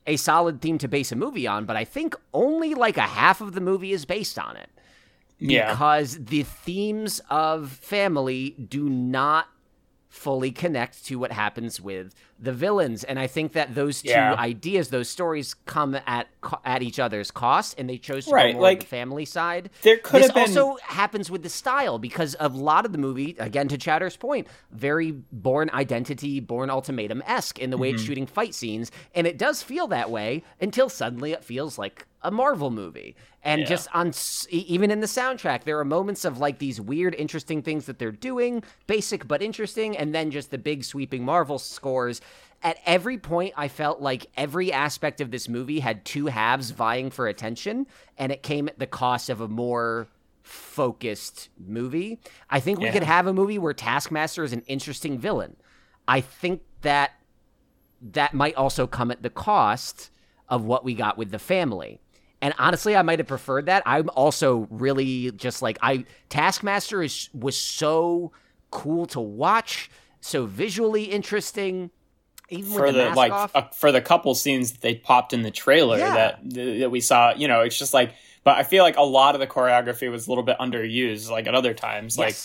[0.06, 3.42] a solid theme to base a movie on, but I think only like a half
[3.42, 4.70] of the movie is based on it
[5.40, 9.48] yeah, because the themes of family do not
[10.10, 14.36] fully connect to what happens with the villains and i think that those two Yeah.
[14.38, 16.28] ideas those stories come at
[16.64, 19.70] at each other's cost and they chose to Right, go more like, the family side
[19.82, 22.92] there could this have been- also happens with the style because of a lot of
[22.92, 27.90] the movie again to chatter's point very Bourne Identity Bourne Ultimatum esque in the way
[27.90, 28.08] it's Mm-hmm.
[28.08, 32.32] shooting fight scenes and it does feel that way until suddenly it feels like a
[32.32, 33.68] marvel movie and Yeah.
[33.68, 34.12] just on
[34.50, 38.12] even in the soundtrack there are moments of like these weird interesting things that they're
[38.12, 42.20] doing basic but interesting and then just the big sweeping marvel scores
[42.64, 47.10] at every point i felt like every aspect of this movie had two halves vying
[47.10, 47.86] for attention
[48.18, 50.08] and it came at the cost of a more
[50.44, 52.94] focused movie i think we Yeah.
[52.94, 55.56] could have a movie where taskmaster is an interesting villain
[56.08, 57.12] i think that
[58.02, 60.12] that might also come at the cost
[60.50, 62.00] of what we got with the family.
[62.44, 63.82] And honestly, I might have preferred that.
[63.88, 68.32] I'm also really just like I Taskmaster is was so
[68.70, 69.90] cool to watch,
[70.22, 71.90] so visually interesting.
[72.50, 73.52] Even for the, the, mask like off.
[73.56, 76.14] uh, for the couple scenes that they popped in the trailer Yeah.
[76.14, 78.14] that that we saw, you know, it's just like.
[78.44, 81.48] But I feel like a lot of the choreography was a little bit underused, like
[81.48, 82.36] at other times, like.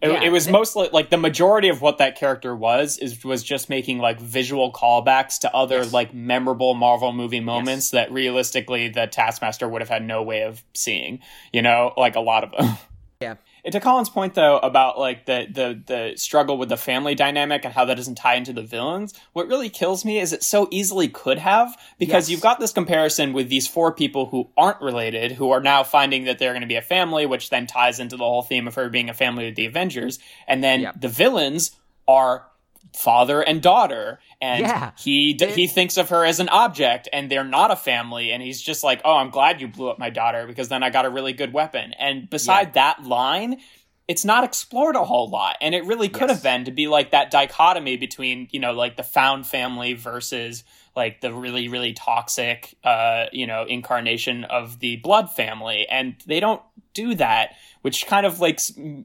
[0.00, 3.44] It, Yeah, it was mostly like the majority of what that character was is was
[3.44, 5.92] just making like visual callbacks to other Yes.
[5.92, 10.64] like memorable Marvel movie moments that realistically the Taskmaster would have had no way of
[10.74, 11.20] seeing.
[11.52, 12.76] You know, like a lot of them.
[13.20, 13.34] Yeah.
[13.64, 17.64] And to Colin's point though about like the the the struggle with the family dynamic
[17.64, 20.66] and how that doesn't tie into the villains, what really kills me is it so
[20.72, 22.30] easily could have because Yes.
[22.30, 26.24] you've got this comparison with these four people who aren't related who are now finding
[26.24, 28.74] that they're going to be a family, which then ties into the whole theme of
[28.74, 31.00] her being a family with the Avengers, and then Yep.
[31.00, 31.76] the villains
[32.08, 32.46] are
[32.96, 34.90] father and daughter and Yeah.
[34.98, 38.42] he d- he thinks of her as an object and they're not a family and
[38.42, 41.06] he's just like oh i'm glad you blew up my daughter because then i got
[41.06, 43.58] a really good weapon and beside that line
[44.08, 46.32] it's not explored a whole lot and it really could Yes.
[46.32, 50.64] have been to be like that dichotomy between you know like the found family versus
[50.94, 56.40] like the really really toxic uh you know incarnation of the blood family and they
[56.40, 56.60] don't
[56.92, 58.58] do that which kind of like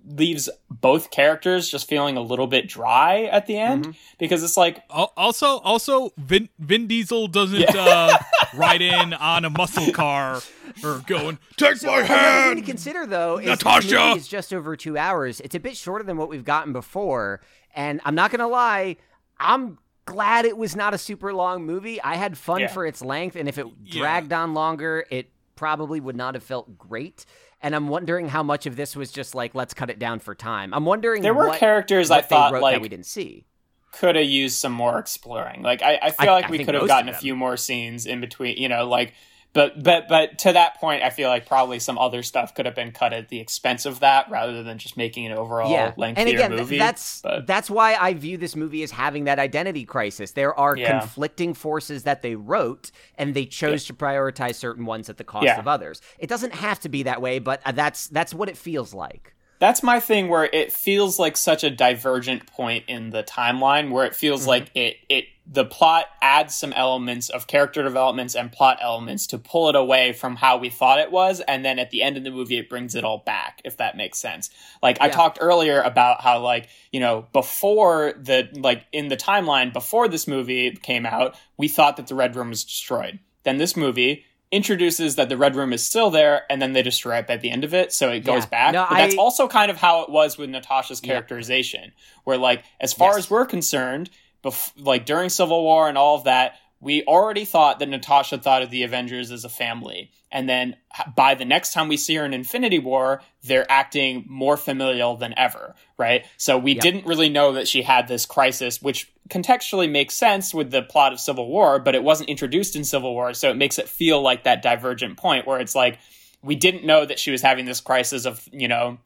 [0.06, 4.84] leaves both characters just feeling a little bit dry at the end because it's like
[4.90, 8.18] Also, also, Vin, Vin Diesel doesn't uh,
[8.56, 10.42] ride in on a muscle car
[10.84, 14.14] or going, "Take my Another thing to hand." consider though is Natasha!
[14.16, 15.40] is just over two hours.
[15.42, 17.42] It's a bit shorter than what we've gotten before,
[17.76, 18.98] and I'm not gonna lie,
[19.40, 22.02] I'm glad it was not a super long movie.
[22.02, 22.68] I had fun Yeah.
[22.68, 24.00] for its length, and if it Yeah.
[24.02, 27.26] dragged on longer, it probably would not have felt great.
[27.62, 30.36] And I'm wondering how much of this was just like let's cut it down for
[30.36, 30.74] time.
[30.74, 33.46] I'm wondering there were what, characters what i thought like that we didn't see.
[33.92, 35.64] could have used some more exploring.
[35.64, 38.06] Like I, I feel I- like I we could have gotten a few more scenes
[38.06, 39.14] in between, you know, like
[39.54, 42.76] but but but to that point I feel like probably some other stuff could have
[42.76, 46.26] been cut at the expense of that rather than just making an overall yeah, lengthier
[46.26, 46.78] and again, movie.
[46.78, 50.32] that's but that's why I view this movie as having that identity crisis.
[50.32, 51.00] There are Yeah.
[51.00, 55.46] conflicting forces that they wrote, and they chose to prioritize certain ones at the cost
[55.46, 55.60] Yeah.
[55.60, 56.02] of others.
[56.20, 59.34] It doesn't have to be that way, but uh, that's that's what it feels like.
[59.60, 64.06] That's my thing where it feels like such a divergent point in the timeline where
[64.06, 64.50] it feels Mm-hmm.
[64.50, 69.38] like it it the plot adds some elements of character developments and plot elements to
[69.38, 71.40] pull it away from how we thought it was.
[71.40, 73.96] And then at the end of the movie it brings it all back if that
[73.96, 74.50] makes sense.
[74.84, 79.72] Like i talked earlier about how like you know before the like in the timeline
[79.72, 83.20] before this movie came out we thought that the red room was destroyed.
[83.44, 87.18] Then this movie introduces that the red room is still there and then they destroy
[87.18, 88.50] it at the end of it so it goes Yeah.
[88.50, 91.14] back No, but that's also kind of how it was with natasha's Yeah.
[91.14, 91.92] characterization
[92.24, 93.18] where like as far Yes.
[93.26, 94.10] as we're concerned
[94.44, 98.62] bef- like during civil war and all of that we already thought that natasha thought
[98.62, 100.76] of the avengers as a family and then
[101.16, 105.34] by the next time we see her in infinity war they're acting more familial than
[105.38, 106.82] ever right so we Yep.
[106.82, 111.14] didn't really know that she had this crisis which contextually makes sense with the plot
[111.14, 114.22] of civil war but it wasn't introduced in civil war so it makes it feel
[114.22, 116.00] like that divergent point where it's like
[116.44, 118.98] we didn't know that she was having this crisis of you know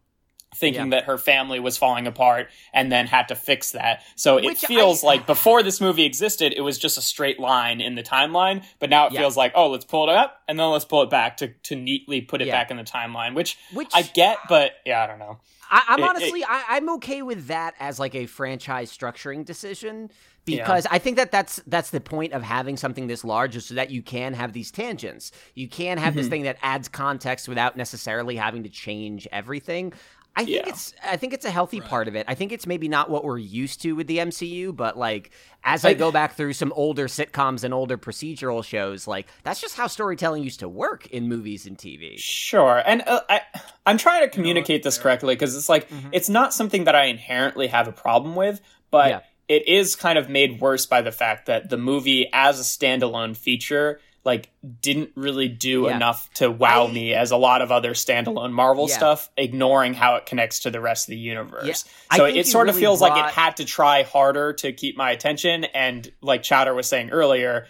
[0.53, 0.89] thinking Yeah.
[0.99, 4.03] that her family was falling apart and then had to fix that.
[4.15, 7.39] So it Which feels I- like before this movie existed, it was just a straight
[7.39, 9.21] line in the timeline, but now it Yeah.
[9.21, 11.75] feels like, oh, let's pull it up and then let's pull it back to, to
[11.75, 12.53] neatly put it Yeah.
[12.59, 15.39] back in the timeline, which, Which I get, but yeah, I don't know.
[15.69, 19.45] I, I'm It- it- honestly, I, I'm okay with that as like a franchise structuring
[19.45, 20.11] decision
[20.43, 23.75] because I think that that's that's the point of having something this large is so
[23.75, 25.31] that you can have these tangents.
[25.53, 26.17] You can have Mm-hmm.
[26.17, 29.93] this thing that adds context without necessarily having to change everything.
[30.35, 30.69] I think Yeah.
[30.69, 31.89] it's I think it's a healthy Right.
[31.89, 32.25] part of it.
[32.29, 35.31] I think it's maybe not what we're used to with the MCU, but like
[35.63, 39.59] as I I- go back through some older sitcoms and older procedural shows, like that's
[39.59, 42.17] just how storytelling used to work in movies and TV.
[42.17, 43.41] Sure, and uh, I
[43.85, 45.03] I'm trying to communicate this Fair.
[45.03, 49.09] correctly because it's like it's not something that I inherently have a problem with, but
[49.09, 49.19] Yeah.
[49.49, 53.35] it is kind of made worse by the fact that the movie, as a standalone
[53.35, 54.49] feature, like
[54.81, 55.95] didn't really do Yeah.
[55.95, 58.95] enough to wow I- me as a lot of other standalone Marvel Yeah.
[58.97, 61.85] stuff, ignoring how it connects to the rest of the universe.
[62.11, 62.17] Yeah.
[62.17, 65.11] So it sort of really feels like it had to try harder to keep my
[65.11, 67.65] attention, and like Chowder was saying earlier,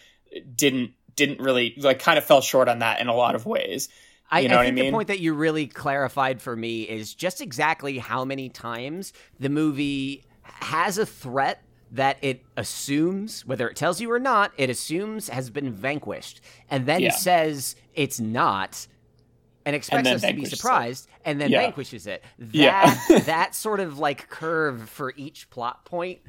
[0.56, 3.90] didn't didn't really like kind of fell short on that in a lot of ways.
[4.30, 4.86] I, You know I I think mean?
[4.86, 9.50] the point that you really clarified for me is just exactly how many times the
[9.50, 11.62] movie has a threat
[11.92, 16.86] that it assumes, whether it tells you or not, it assumes has been vanquished, and
[16.86, 17.12] then Yeah.
[17.12, 18.88] says it's not,
[19.66, 20.56] and expects then us to be vanquishes it.
[20.58, 21.60] surprised, and then Yeah.
[21.60, 22.24] vanquishes it.
[22.40, 22.54] That
[23.10, 23.20] Yeah.
[23.26, 26.20] that sort of like curve for each plot point.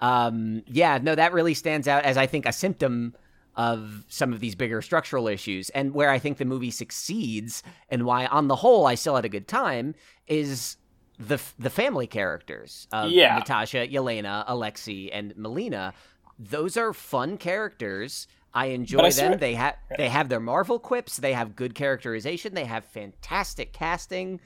[0.00, 3.14] Um, yeah, no, that really stands out as I think a symptom
[3.54, 5.68] of some of these bigger structural issues.
[5.70, 9.26] And where I think the movie succeeds, and why on the whole I still had
[9.26, 9.94] a good time,
[10.26, 10.76] is
[11.20, 13.36] the the family characters of Yeah.
[13.36, 15.92] Natasha, Yelena, Alexei, and Melina.
[16.38, 18.26] Those are fun characters.
[18.54, 19.12] I enjoy I them.
[19.12, 21.18] swear- they have they have their Marvel quips.
[21.18, 22.54] They have good characterization.
[22.54, 24.40] They have fantastic casting.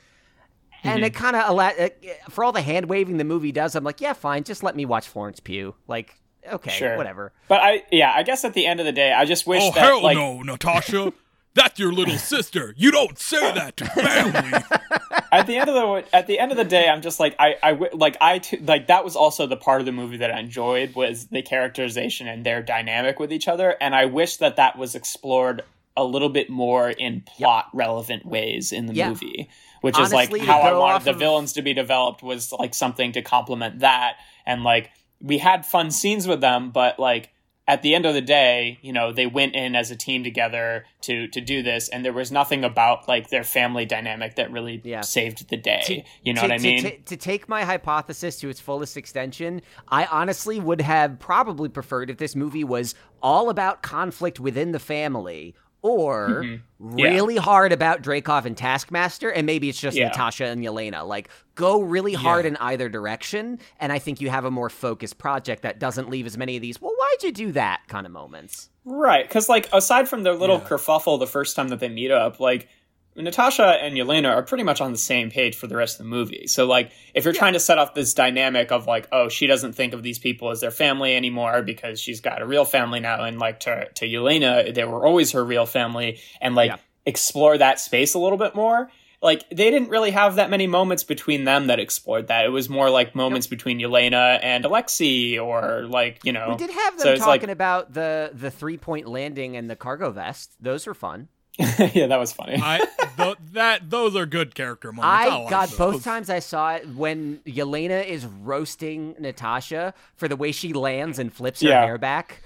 [0.82, 1.04] And Mm-hmm.
[1.04, 1.88] it kind of allow uh,
[2.28, 3.74] for all the hand waving the movie does.
[3.74, 4.44] I'm like, yeah, fine.
[4.44, 5.74] Just let me watch Florence Pugh.
[5.88, 6.14] Like,
[6.52, 6.98] okay, Sure.
[6.98, 7.32] whatever.
[7.48, 9.70] But I, yeah, I guess at the end of the day, I just wish Oh
[9.72, 11.14] that, hell like, no, Natasha.
[11.54, 12.74] That's your little sister.
[12.76, 14.58] You don't say that to family.
[15.40, 17.56] At the end of the at the end of the day, I'm just like, I,
[17.62, 20.38] I, like, I, t- like that was also the part of the movie that I
[20.40, 24.78] enjoyed was the characterization and their dynamic with each other, and I wish that that
[24.78, 25.62] was explored
[25.96, 29.10] a little bit more in plot relevant ways in the Yeah.
[29.10, 29.48] movie.
[29.80, 32.72] Which Honestly, is like how I wanted the of- villains to be developed was like
[32.74, 34.14] something to complement that,
[34.46, 37.30] and like we had fun scenes with them, but like
[37.66, 40.84] at the end of the day, you know, they went in as a team together
[41.02, 44.80] to to do this, and there was nothing about like their family dynamic that really
[44.84, 45.00] Yeah.
[45.00, 45.82] saved the day.
[45.86, 46.82] To- you know to, what I mean?
[46.82, 52.10] To, to take my hypothesis to its fullest extension, I honestly would have probably preferred
[52.10, 55.54] if this movie was all about conflict within the family.
[55.84, 56.98] Or Mm-hmm.
[56.98, 57.08] Yeah.
[57.10, 60.08] really hard about Dreykov and Taskmaster, and maybe it's just Yeah.
[60.08, 61.06] Natasha and Yelena.
[61.06, 62.52] Like, go really hard Yeah.
[62.52, 66.24] in either direction, and I think you have a more focused project that doesn't leave
[66.26, 68.70] as many of these, well, why'd you do that kind of moments.
[68.86, 72.40] Right, because like aside from their little kerfuffle the first time that they meet up,
[72.40, 72.68] like
[73.16, 76.10] Natasha and Yelena are pretty much on the same page for the rest of the
[76.10, 76.46] movie.
[76.46, 79.74] So like if you're trying to set up this dynamic of like, oh, she doesn't
[79.74, 83.22] think of these people as their family anymore because she's got a real family now,
[83.24, 86.76] and like to to Yelena, they were always her real family, and like Yeah.
[87.06, 88.90] explore that space a little bit more.
[89.22, 92.44] Like they didn't really have that many moments between them that explored that.
[92.44, 96.70] It was more like moments between Yelena and Alexei, or like you know, We did
[96.70, 100.52] have them so talking like- about the the three point landing and the cargo vest.
[100.60, 101.28] Those were fun.
[101.94, 102.56] yeah, that was funny.
[102.60, 102.78] I
[103.16, 105.06] th- that those are good character moments.
[105.06, 105.78] I I like got those.
[105.78, 111.18] both times I saw it when Yelena is roasting Natasha for the way she lands
[111.18, 111.84] and flips her Yeah.
[111.84, 112.42] hair back.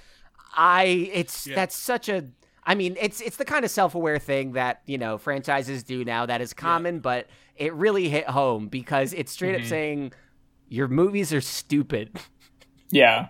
[0.55, 1.55] I it's Yeah.
[1.55, 2.25] that's such a
[2.65, 6.27] I mean, it's it's the kind of self-aware thing that you know franchises do now
[6.27, 9.63] that is common, but it really hit home because it's straight Mm-hmm.
[9.63, 10.13] up saying
[10.69, 12.19] your movies are stupid.
[12.91, 13.29] Yeah.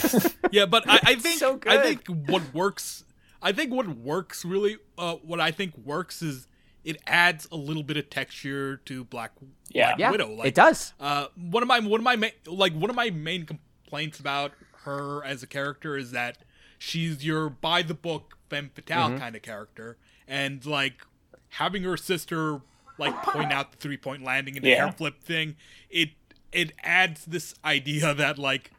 [0.50, 3.04] yeah, but I, I think so I think what works.
[3.42, 4.76] I think what works really.
[4.98, 6.46] Uh, what I think works is
[6.84, 9.32] it adds a little bit of texture to Black,
[9.70, 9.88] Yeah.
[9.88, 10.34] Black Yeah, Widow.
[10.34, 10.94] Like, it does.
[11.00, 14.52] Uh, one of my one of my main like one of my main complaints about
[14.84, 16.38] her as a character is that
[16.78, 19.18] she's your by the book femme fatale Mm-hmm.
[19.18, 21.06] kind of character, and like
[21.50, 22.60] having her sister
[22.98, 24.84] like point out the three point landing and the Yeah.
[24.84, 25.56] hair flip thing,
[25.90, 26.10] it
[26.52, 28.72] it adds this idea that like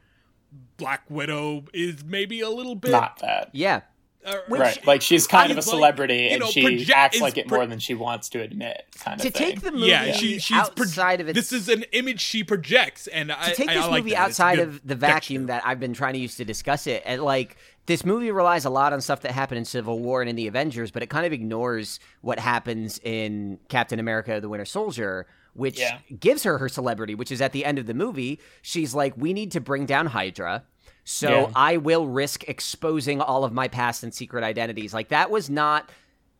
[0.77, 3.49] Black Widow is maybe a little bit Not that.
[3.53, 3.81] Yeah.
[4.25, 4.85] Uh, right.
[4.85, 7.47] Like she's kind I of a celebrity you and know, she project- acts like it
[7.47, 9.51] pro- more than she wants to admit, kind of To thing.
[9.53, 12.43] take the movie yeah, she, she's pro- outside of its This is an image she
[12.43, 14.19] projects, and I to take this I like movie that.
[14.21, 15.61] Outside of the vacuum texture.
[15.63, 17.57] that I've been trying to use to discuss it, and like
[17.87, 20.47] this movie relies a lot on stuff that happened in Civil War and in the
[20.47, 25.79] Avengers, but it kind of ignores what happens in Captain America: The Winter Soldier, which
[25.79, 25.97] Yeah.
[26.19, 27.15] gives her her celebrity.
[27.15, 30.05] Which is at the end of the movie, she's like, "We need to bring down
[30.07, 30.63] Hydra."
[31.03, 31.51] So Yeah.
[31.55, 34.93] I will risk exposing all of my past and secret identities.
[34.93, 35.89] Like that was not.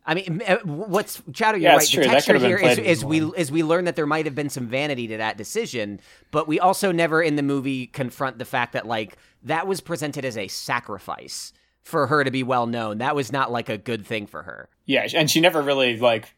[0.03, 1.59] I mean, uh, what's Chowder?
[1.59, 1.86] You're Yeah, right.
[1.86, 2.03] The true.
[2.05, 4.66] That texture here is, is we is we learn that there might have been some
[4.68, 5.99] vanity to that decision,
[6.32, 10.26] but we also never in the movie confront the fact that like that was presented
[10.26, 11.53] as a sacrifice
[11.84, 12.97] for her to be well known.
[12.99, 14.70] That was not like a good thing for her.
[14.86, 16.34] Yeah, and she never really like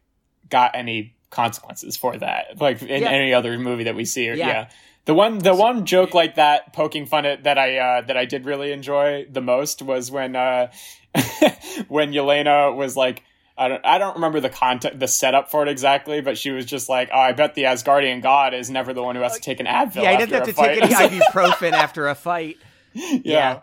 [0.49, 2.59] got any consequences for that.
[2.59, 3.09] Like in Yeah.
[3.11, 4.35] any other movie that we see her.
[4.35, 4.47] Yeah.
[4.47, 4.69] Yeah.
[5.05, 8.25] The one the one joke like that poking fun at that I uh that I
[8.25, 10.71] did really enjoy the most was when uh
[11.87, 13.23] when Yelena was like
[13.57, 16.65] I don't I don't remember the content the setup for it exactly, but she was
[16.65, 19.41] just like, Oh, I bet the Asgardian god is never the one who has to
[19.41, 20.03] take an Advil.
[20.03, 20.79] yeah, I after didn't have to fight.
[20.81, 22.57] take any ibuprofen after a fight.
[22.93, 23.09] yeah.
[23.23, 23.59] yeah.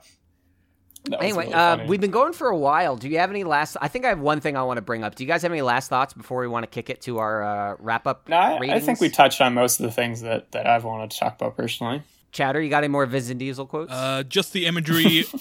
[1.05, 2.97] That Anyway, really uh, we've been going for a while.
[2.97, 3.77] Do you have any last?
[3.81, 5.15] I think I have one thing I want to bring up.
[5.15, 7.43] Do you guys have any last thoughts before we want to kick it to our
[7.43, 8.29] uh, wrap up?
[8.29, 11.11] no, I, I think we touched on most of the things that, that I've wanted
[11.13, 12.03] to talk about personally.
[12.33, 13.91] Chowder, you got any more Vin Diesel quotes?
[13.91, 15.25] Uh, just the imagery.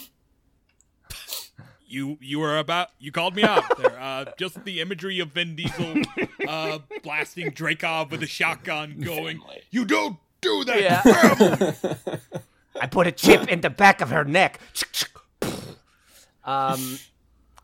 [1.90, 4.00] you you were about you called me out there.
[4.00, 6.04] Uh, just the imagery of Vin Diesel
[6.48, 9.42] uh, blasting Dreykov with a shotgun, going,
[9.72, 12.18] "You don't do that." Yeah.
[12.82, 14.60] I put a chip in the back of her neck.
[16.44, 17.00] Um,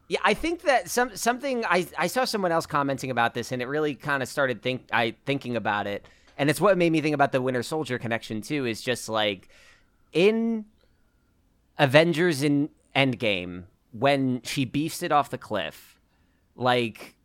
[0.07, 3.61] yeah, I think that some something I I saw someone else commenting about this, and
[3.61, 6.05] it really kind of started think I thinking about it,
[6.37, 8.65] and it's what made me think about the Winter Soldier connection too.
[8.65, 9.49] Is just like
[10.13, 10.65] in
[11.77, 15.99] Avengers in Endgame when she beefs it off the cliff,
[16.55, 17.15] like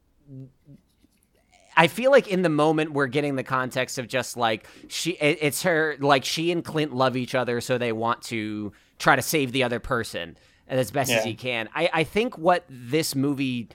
[1.77, 5.63] I feel like in the moment we're getting the context of just like she it's
[5.63, 9.53] her like she and Clint love each other so they want to try to save
[9.53, 10.37] the other person
[10.79, 11.25] as best as Yeah.
[11.31, 11.69] he can.
[11.75, 13.69] I I think what this movie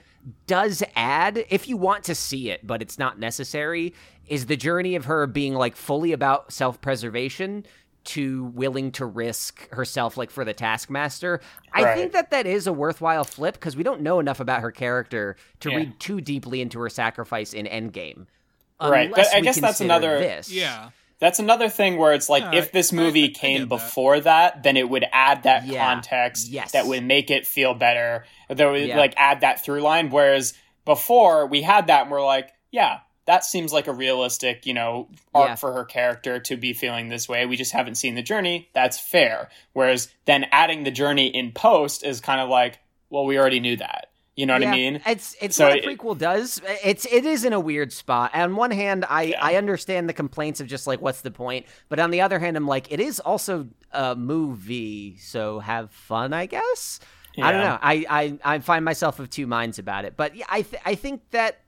[0.48, 3.94] does add if you want to see it but it's not necessary
[4.26, 7.64] is the journey of her being like fully about self-preservation
[8.02, 11.40] to willing to risk herself like for the taskmaster
[11.72, 11.96] i Right.
[11.96, 15.36] think that that is a worthwhile flip because we don't know enough about her character
[15.60, 15.76] to Yeah.
[15.76, 18.26] read too deeply into her sacrifice in Endgame.
[18.80, 20.50] Right, but I guess that's another- This.
[20.52, 23.68] yeah, That's another thing where it's like if this movie I- I came get that.
[23.68, 25.84] before that, then it would add that Yeah.
[25.86, 26.72] context Yes.
[26.72, 28.26] that would make it feel better.
[28.50, 28.98] That would Yeah.
[28.98, 30.10] like add that through line.
[30.10, 30.52] Whereas
[30.84, 35.08] before we had that and we're like, yeah, that seems like a realistic, you know,
[35.34, 35.54] arc Yeah.
[35.56, 37.44] for her character to be feeling this way.
[37.46, 38.68] We just haven't seen the journey.
[38.72, 39.48] That's fair.
[39.72, 42.78] Whereas then adding the journey in post is kind of like,
[43.10, 44.10] well, we already knew that.
[44.36, 45.00] You know what Yeah, I mean?
[45.06, 46.60] It's it's So what a it- prequel does.
[46.84, 48.34] It's it is in a weird spot.
[48.34, 49.44] On one hand, I Yeah.
[49.44, 52.56] I understand the complaints of just like what's the point, but on the other hand,
[52.56, 57.00] I'm like it is also a movie, so have fun, I guess.
[57.38, 57.78] I don't know.
[57.82, 58.06] I,
[58.44, 61.22] I I find myself of two minds about it, but yeah, I th- I think
[61.32, 61.60] that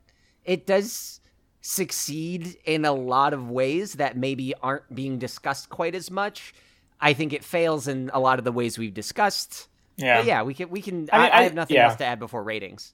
[0.45, 1.21] it does
[1.61, 6.53] succeed in a lot of ways that maybe aren't being discussed quite as much.
[7.01, 9.67] I think it fails in a lot of the ways we've discussed.
[9.99, 10.17] Yeah.
[10.17, 11.09] But yeah, we can we can.
[11.11, 11.87] I mean, I, I- have nothing yeah.
[11.87, 12.93] else to add before ratings.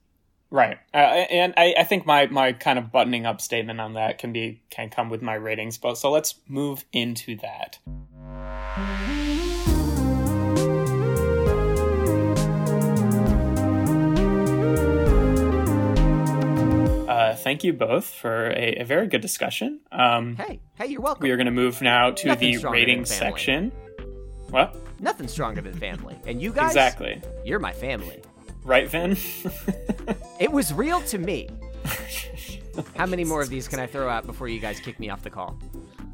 [0.51, 4.19] Right, uh, and I, I think my my kind of buttoning up statement on that
[4.19, 5.77] can be can come with my ratings.
[5.77, 7.79] But so let's move into that.
[17.07, 19.79] Uh, thank you both for a, a very good discussion.
[19.91, 21.21] Um, Hey, hey, you're welcome.
[21.23, 23.71] we are going to move now to Nothing the ratings section.
[24.49, 26.15] What Nothing stronger than family.
[26.25, 27.21] And you guys, exactly?
[27.43, 28.21] you're my family.
[28.63, 29.17] Right, Vin?
[30.37, 31.47] It was real to me.
[32.97, 35.23] How many more of these can I throw out before you guys kick me off
[35.23, 35.57] the call?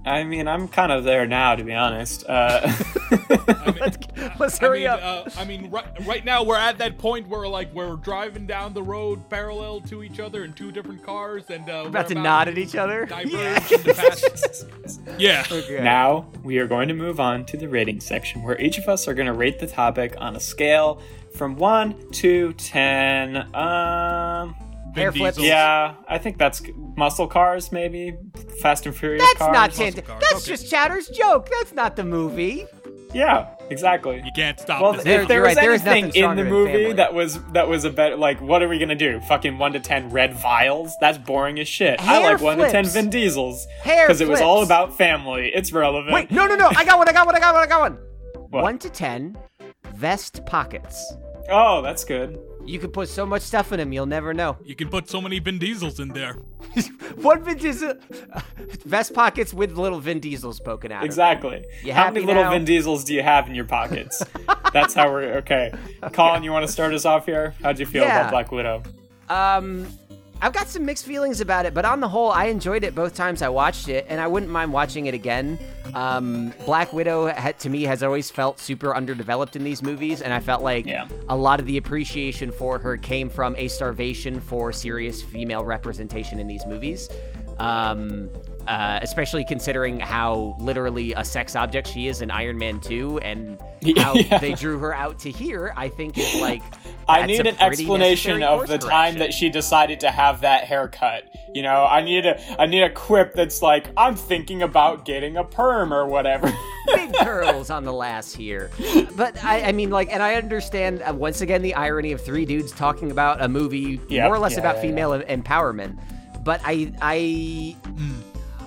[0.03, 2.25] I mean, I'm kind of there now, to be honest.
[2.27, 2.61] Uh,
[3.11, 3.97] I mean, Let's,
[4.39, 4.99] let's I hurry mean, up.
[5.03, 8.73] uh, I mean, right, right now we're at that point where like we're driving down
[8.73, 12.15] the road parallel to each other in two different cars, and uh, We're about to
[12.15, 13.05] we're nod at each other.
[13.05, 14.65] diverge into fast.
[15.17, 15.45] Yeah.
[15.51, 15.83] Okay.
[15.83, 19.07] Now we are going to move on to the rating section, where each of us
[19.07, 20.99] are going to rate the topic on a scale
[21.35, 23.37] from one to ten.
[23.55, 25.39] Um, Vin Hair flips.
[25.39, 26.61] Yeah, I think that's
[26.97, 28.17] muscle cars, maybe
[28.61, 29.53] Fast and Furious That's cars.
[29.53, 30.51] not Muscle That's okay.
[30.51, 31.49] just Chowder's joke.
[31.49, 32.65] That's not the movie.
[33.13, 34.21] Yeah, exactly.
[34.23, 35.03] You can't stop Well, this.
[35.03, 36.93] There- if there was right, anything nothing in the movie family.
[36.93, 39.19] that was that was a better like, what are we gonna do?
[39.27, 40.95] Fucking one to ten red vials?
[41.01, 41.99] That's boring as shit.
[41.99, 42.93] I Hair like one to ten flips.
[42.93, 45.51] Vin Diesels Hair because it was all about family.
[45.53, 46.13] It's relevant.
[46.13, 46.69] Wait, no, no, no.
[46.75, 47.09] I got one.
[47.09, 47.35] I got one.
[47.35, 47.63] I got one.
[47.63, 47.97] I got one.
[48.49, 48.63] What?
[48.63, 49.37] One to ten.
[49.95, 51.13] Vest pockets.
[51.49, 52.39] Oh, that's good.
[52.65, 54.57] You could put so much stuff in them, you'll never know.
[54.63, 56.33] You can put so many Vin Diesels in there.
[57.15, 57.95] One Vin Diesel.
[58.85, 61.03] Vest pockets with little Vin Diesels poking out.
[61.03, 61.63] Exactly.
[61.83, 62.51] You how happy many little now?
[62.51, 64.23] Vin Diesels do you have in your pockets?
[64.73, 65.73] that's how we're okay.
[66.13, 67.55] Colin, you want to start us off here?
[67.61, 68.19] How'd you feel Yeah.
[68.21, 68.83] about Black Widow?
[69.29, 69.87] Um,
[70.43, 73.13] I've got some mixed feelings about it, but on the whole, I enjoyed it both
[73.13, 75.59] times I watched it, and I wouldn't mind watching it again.
[75.93, 80.39] Um, Black Widow, to me, has always felt super underdeveloped in these movies, and I
[80.39, 81.07] felt like Yeah.
[81.29, 86.39] a lot of the appreciation for her came from a starvation for serious female representation
[86.39, 87.07] in these movies.
[87.59, 88.29] Um,
[88.67, 93.59] uh, especially considering how literally a sex object she is in Iron Man 2 and
[93.97, 94.37] how Yeah.
[94.37, 96.61] they drew her out to here, I think is like.
[97.09, 101.23] I need an explanation of the time that she decided to have that haircut.
[101.53, 105.35] You know, I need a I need a quip that's like, I'm thinking about getting
[105.35, 106.53] a perm or whatever.
[106.95, 108.69] big curls on the last here.
[109.15, 112.45] But I, I mean, like, and I understand uh, once again the irony of three
[112.45, 114.25] dudes talking about a movie Yep.
[114.25, 115.99] more or less Yeah, about yeah, female em- empowerment.
[116.43, 117.75] But I, I,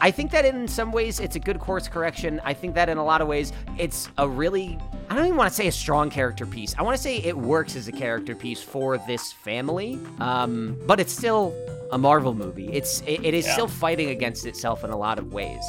[0.00, 2.40] I think that in some ways it's a good course correction.
[2.44, 4.78] I think that in a lot of ways it's a really,
[5.08, 6.74] I don't even want to say a strong character piece.
[6.78, 9.98] I want to say it works as a character piece for this family.
[10.20, 11.54] Um, but it's still
[11.90, 12.68] a Marvel movie.
[12.72, 13.52] It's, it, it is Yeah.
[13.54, 15.62] still fighting against itself in a lot of ways.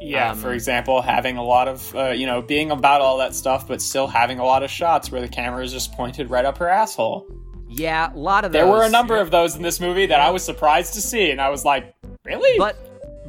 [0.00, 3.34] Yeah, Um, for example, having a lot of, uh, you know, being about all that
[3.34, 6.44] stuff, but still having a lot of shots where the camera is just pointed right
[6.44, 7.26] up her asshole.
[7.68, 8.60] Yeah, a lot of those.
[8.60, 11.30] There were a number of those in this movie that I was surprised to see,
[11.30, 12.58] and I was like, really?
[12.58, 12.76] But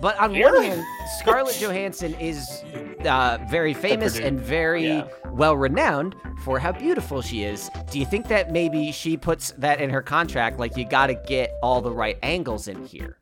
[0.01, 0.51] but on Here?
[0.53, 0.85] one hand,
[1.19, 2.63] Scarlett Johansson is
[3.05, 5.07] uh, very famous and very yeah.
[5.31, 7.69] well renowned for how beautiful she is.
[7.91, 10.59] Do you think that maybe she puts that in her contract?
[10.59, 13.17] Like you got to get all the right angles in here.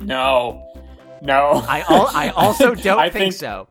[0.00, 0.66] no,
[1.22, 1.64] no.
[1.68, 3.68] I al- I also don't I think, think- so.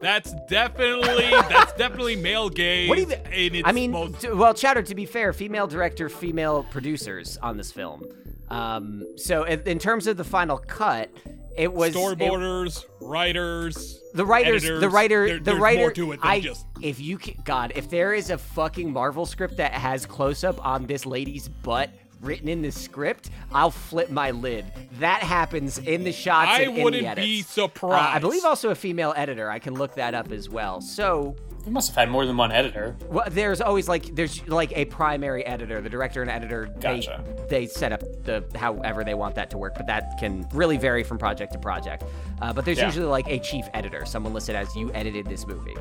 [0.00, 2.88] That's definitely that's definitely male gaze.
[2.88, 4.82] What do you thi- in its I mean, most- t- well, Chowder.
[4.82, 8.02] To be fair, female director, female producers on this film.
[8.50, 11.08] Um, so in, in terms of the final cut,
[11.56, 15.80] it was it- storyboarders, writers, the writers, editors, the writer, there- the there's writer.
[15.80, 18.92] more to it than I, just if you can, God, if there is a fucking
[18.92, 21.90] Marvel script that has close up on this lady's butt
[22.20, 24.64] written in the script, I'll flip my lid.
[25.00, 26.50] That happens in the shots.
[26.52, 28.16] I and wouldn't be Uh, surprised.
[28.16, 29.50] I believe also a female editor.
[29.50, 30.80] I can look that up as well.
[30.80, 31.34] So
[31.64, 32.96] you must have had more than one editor.
[33.08, 36.66] well, there's always like there's like a primary editor, the director and editor.
[36.80, 37.22] Gotcha.
[37.48, 40.76] They they set up the however they want that to work, but that can really
[40.76, 42.04] vary from project to project.
[42.40, 42.86] Uh, but there's Yeah.
[42.86, 45.76] usually like a chief editor, someone listed as you edited this movie.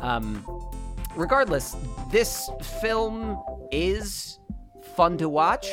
[0.00, 0.44] Um,
[1.16, 1.76] regardless,
[2.10, 2.48] this
[2.80, 4.38] film is
[4.96, 5.68] fun to watch.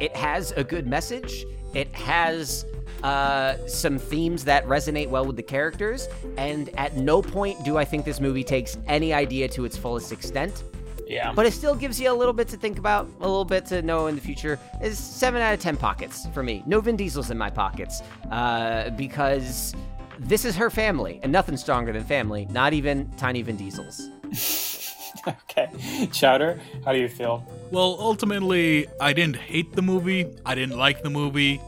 [0.00, 1.44] It has a good message.
[1.74, 2.64] It has
[3.02, 7.84] uh, some themes that resonate well with the characters, and at no point do I
[7.84, 10.64] think this movie takes any idea to its fullest extent.
[11.06, 11.32] Yeah.
[11.32, 13.80] But it still gives you a little bit to think about, a little bit to
[13.80, 14.58] know in the future.
[14.82, 16.62] Is seven out of ten pockets for me.
[16.66, 19.74] No Vin Diesel's in my pockets uh, because
[20.18, 22.46] this is her family, and nothing stronger than family.
[22.50, 24.10] Not even tiny Vin Diesels.
[25.28, 25.68] okay.
[26.12, 27.46] Chowder, how do you feel?
[27.70, 30.26] Well, ultimately, I didn't hate the movie.
[30.44, 31.60] I didn't like the movie.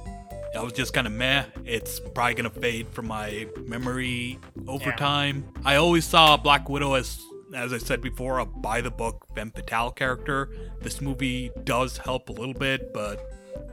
[0.57, 1.45] I was just kind of meh.
[1.65, 4.97] It's probably gonna fade from my memory over Yeah.
[4.97, 5.45] time.
[5.65, 7.21] I always saw Black Widow as,
[7.55, 10.51] as I said before, a by the book femme fatale character.
[10.83, 13.21] This movie does help a little bit, but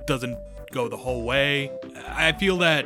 [0.06, 0.38] doesn't
[0.72, 1.72] go the whole way.
[2.08, 2.86] I feel that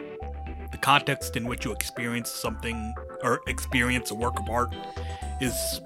[0.71, 4.73] the context in which you experience something or experience a work of art
[5.41, 5.81] is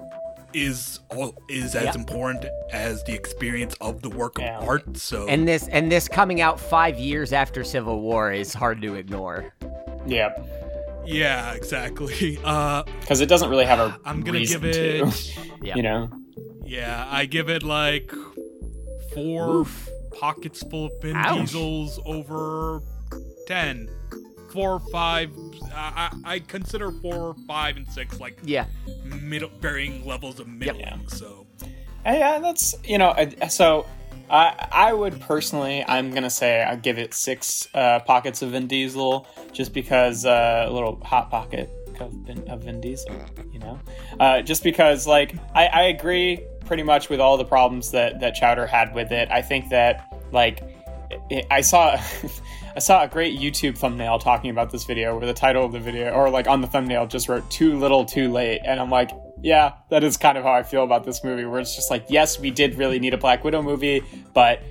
[0.56, 1.94] is all is as Yeah.
[1.94, 4.58] important as the experience of the work Yeah.
[4.58, 4.96] of art.
[4.96, 8.94] So And this and this coming out five years after Civil War is hard to
[8.94, 9.52] ignore.
[10.06, 10.30] Yeah.
[11.04, 12.38] yeah, exactly.
[12.44, 15.06] Uh, Because it doesn't really have a I'm gonna reason give to.
[15.08, 15.38] it.
[15.62, 15.74] Yeah.
[15.76, 16.10] You know?
[16.64, 18.10] Yeah, I give it like
[19.14, 19.88] four Oof.
[20.20, 21.50] pockets full of Vin Ouch.
[21.52, 22.80] Diesels over
[23.46, 23.88] ten.
[24.56, 25.30] Four, five.
[25.74, 28.64] I, I I consider four, five, and six like Yeah.
[29.04, 30.80] middle varying levels of middling.
[30.80, 30.96] Yeah.
[31.08, 31.46] So
[32.04, 33.14] Yeah, that's you know.
[33.48, 33.86] So
[34.30, 38.66] I I would personally, I'm gonna say I'd give it six uh, pockets of Vin
[38.66, 41.70] Diesel, just because uh, a little hot pocket
[42.00, 43.14] of Vin, of Vin Diesel,
[43.52, 43.78] you know.
[44.20, 48.34] Uh, just because, like, I, I agree pretty much with all the problems that that
[48.34, 49.28] Chowder had with it.
[49.30, 50.60] I think that like
[51.30, 51.96] it, I saw.
[52.76, 55.80] I saw a great YouTube thumbnail talking about this video where the title of the
[55.80, 58.60] video, or like on the thumbnail, just wrote too little, too late.
[58.64, 61.58] And I'm like, yeah, that is kind of how I feel about this movie, where
[61.58, 64.02] it's just like, yes, we did really need a Black Widow movie,
[64.34, 64.62] but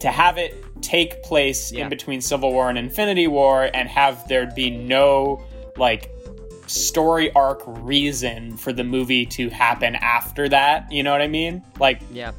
[0.00, 1.84] to have it take place Yeah.
[1.84, 5.42] in between Civil War and Infinity War and have there be no
[5.76, 6.10] like
[6.66, 11.62] story arc reason for the movie to happen after that, you know what I mean?
[11.78, 12.32] Like Yeah.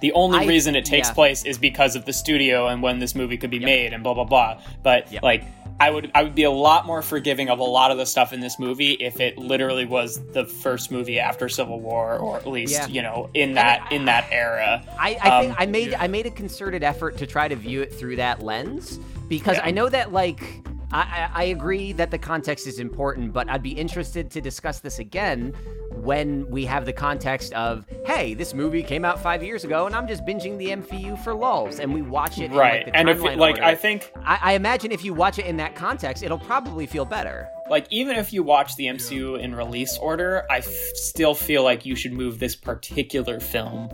[0.00, 1.14] The only I- reason it takes yeah.
[1.14, 4.14] place is because of the studio and when this movie could be made and blah
[4.14, 4.60] blah blah.
[4.82, 5.22] But Yep.
[5.22, 5.44] like
[5.78, 8.32] I would I would be a lot more forgiving of a lot of the stuff
[8.34, 12.46] in this movie if it literally was the first movie after Civil War or at
[12.46, 12.86] least, Yeah.
[12.88, 14.82] you know, in that in that era.
[14.98, 16.02] I, I think Um, I made yeah.
[16.02, 18.98] I made a concerted effort to try to view it through that lens
[19.28, 19.64] because Yeah.
[19.66, 20.42] I know that like
[20.92, 24.98] I, I agree that the context is important, but I'd be interested to discuss this
[24.98, 25.54] again
[25.92, 29.94] when we have the context of hey, this movie came out five years ago, and
[29.94, 32.84] I'm just binging the MCU for lulls, and we watch it in, Right.
[32.84, 33.62] like, the and if like order.
[33.62, 37.04] I think I, I imagine if you watch it in that context, it'll probably feel
[37.04, 37.48] better.
[37.68, 40.64] like even if you watch the MCU in release order, I f-
[40.94, 43.90] still feel like you should move this particular film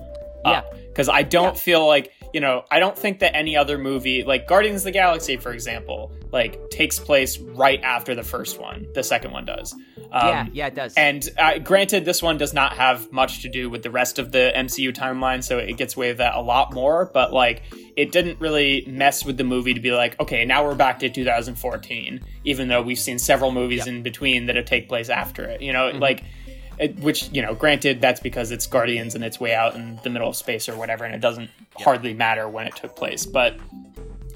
[0.47, 1.60] up because I don't Yeah.
[1.60, 4.90] feel like you know I don't think that any other movie like Guardians of the
[4.93, 8.86] Galaxy, for example, like takes place right after the first one.
[8.94, 9.74] The second one does.
[10.12, 10.94] Um, yeah, yeah, it does.
[10.97, 14.31] And uh, granted, this one does not have much to do with the rest of
[14.32, 17.10] the MCU timeline, so it gets away with that a lot more.
[17.12, 17.62] But like,
[17.97, 21.09] it didn't really mess with the movie to be like, okay, now we're back to
[21.09, 25.60] 2014, even though we've seen several movies in between that have take place after it.
[25.62, 26.23] You know, like.
[26.78, 30.11] It, which you know, granted, that's because it's Guardians and it's way out in the
[30.11, 33.24] middle of space or whatever, and it doesn't hardly matter when it took place.
[33.24, 33.57] But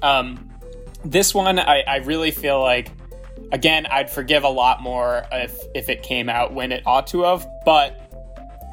[0.01, 0.49] um,
[1.05, 2.91] this one, I, I really feel like
[3.51, 7.23] again, I'd forgive a lot more if if it came out when it ought to
[7.23, 7.47] have.
[7.65, 7.97] But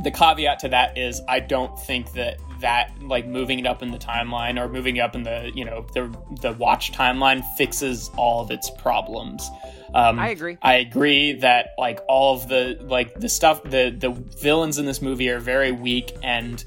[0.02, 3.90] the caveat to that is, I don't think that that like moving it up in
[3.90, 8.10] the timeline or moving it up in the you know the the watch timeline fixes
[8.16, 9.48] all of its problems.
[9.94, 10.58] Um, I agree.
[10.60, 15.00] I agree that like all of the like the stuff the the villains in this
[15.00, 16.62] movie are very weak and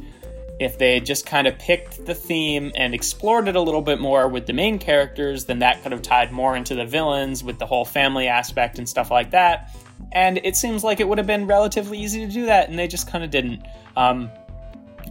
[0.62, 4.00] if they had just kind of picked the theme and explored it a little bit
[4.00, 7.58] more with the main characters, then that could have tied more into the villains with
[7.58, 9.76] the whole family aspect and stuff like that.
[10.12, 12.88] And it seems like it would have been relatively easy to do that, and they
[12.88, 13.64] just kind of didn't.
[13.98, 14.30] Um,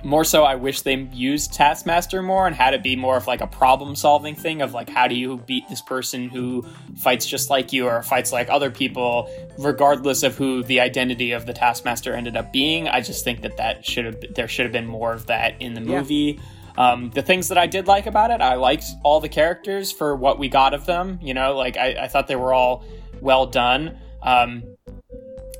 [0.02, 3.40] more so, I wish they used Taskmaster more and had it be more of like
[3.40, 6.64] a problem solving thing of like, how do you beat this person who
[6.96, 11.46] fights just like you or fights like other people, regardless of who the identity of
[11.46, 12.88] the Taskmaster ended up being.
[12.88, 15.74] I just think that that should have there should have been more of that in
[15.74, 15.98] the Yeah.
[16.00, 16.40] movie.
[16.78, 20.16] Um, the things that I did like about it, I liked all the characters for
[20.16, 21.18] what we got of them.
[21.20, 22.84] You know, like I, I thought they were all
[23.20, 23.98] well done.
[24.22, 24.62] Um,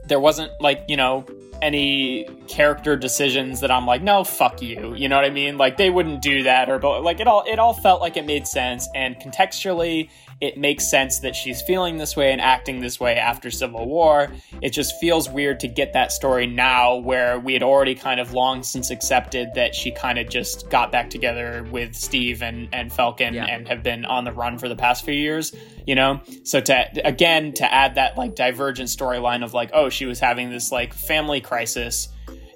[0.07, 1.27] there wasn't like you know
[1.63, 4.95] any character decisions that I'm like, no, fuck you.
[4.95, 5.59] You know what I mean?
[5.59, 8.27] Like they wouldn't do that, or but like it all it all felt like it
[8.27, 10.09] made sense, and contextually,
[10.41, 14.33] it makes sense that she's feeling this way and acting this way after Civil War.
[14.63, 18.33] It just feels weird to get that story now, where we had already kind of
[18.33, 22.93] long since accepted that she kind of just got back together with Steve and and
[22.93, 23.45] Falcon Yeah.
[23.47, 25.55] and have been on the run for the past few years.
[25.87, 30.07] You know, so to again to add that like divergent storyline of like, oh, she
[30.07, 32.09] was having this like family crisis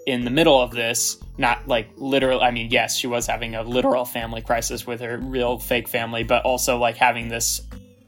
[0.06, 3.62] in the middle of this not like literal i mean yes she was having a
[3.62, 7.60] literal family crisis with her real fake family but also like having this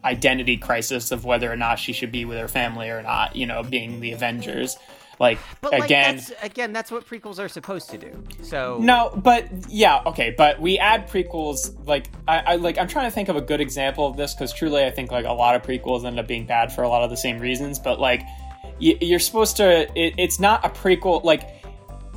[0.04, 3.46] identity crisis of whether or not she should be with her family or not you
[3.46, 4.76] know being the avengers
[5.18, 8.22] like but like, again that's, again, that's what prequels are supposed to do.
[8.42, 11.74] So no, but yeah, okay, but we add prequels.
[11.86, 14.52] Like I, I like I'm trying to think of a good example of this because
[14.52, 17.02] truly, I think like a lot of prequels end up being bad for a lot
[17.02, 17.78] of the same reasons.
[17.78, 18.22] But like,
[18.78, 19.88] you're supposed to.
[19.98, 21.24] It, it's not a prequel.
[21.24, 21.64] Like,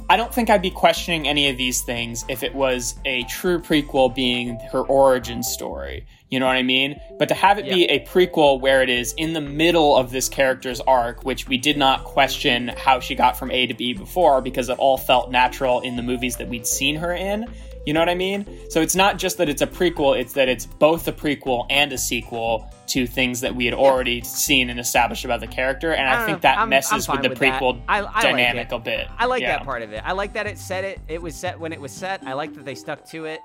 [0.10, 3.60] I don't think I'd be questioning any of these things if it was a true
[3.60, 6.06] prequel being her origin story.
[6.30, 7.00] You know what I mean?
[7.18, 10.30] But to have it be a prequel where it is in the middle of this
[10.30, 14.42] character's arc, which we did not question how she got from A to B before
[14.42, 17.46] because it all felt natural in the movies that we'd seen her in.
[17.86, 18.46] You know what I mean?
[18.70, 21.92] So it's not just that it's a prequel, it's that it's both a prequel and
[21.94, 25.94] a sequel to things that we had already seen and established about the character.
[25.94, 28.68] And I I, think that I'm- messes I'm with the with prequel I- I dynamic
[28.72, 28.76] it.
[28.76, 29.08] a bit.
[29.18, 29.58] I like Yeah.
[29.58, 30.02] that part of it.
[30.06, 31.00] I like that it said it.
[31.08, 32.22] It was set when it was set.
[32.26, 33.40] I like that they stuck to it.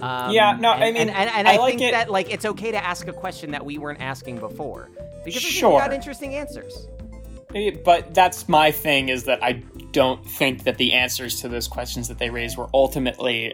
[0.00, 2.10] Um, Yeah, no, and, I mean, and, and, and I I, like think it- that
[2.10, 4.90] like it's okay to ask a question that we weren't asking before
[5.24, 5.72] because Sure.
[5.74, 6.86] we got interesting answers.
[7.54, 11.68] Eh, But that's my thing is that I don't think that the answers to those
[11.68, 13.52] questions that they raised were ultimately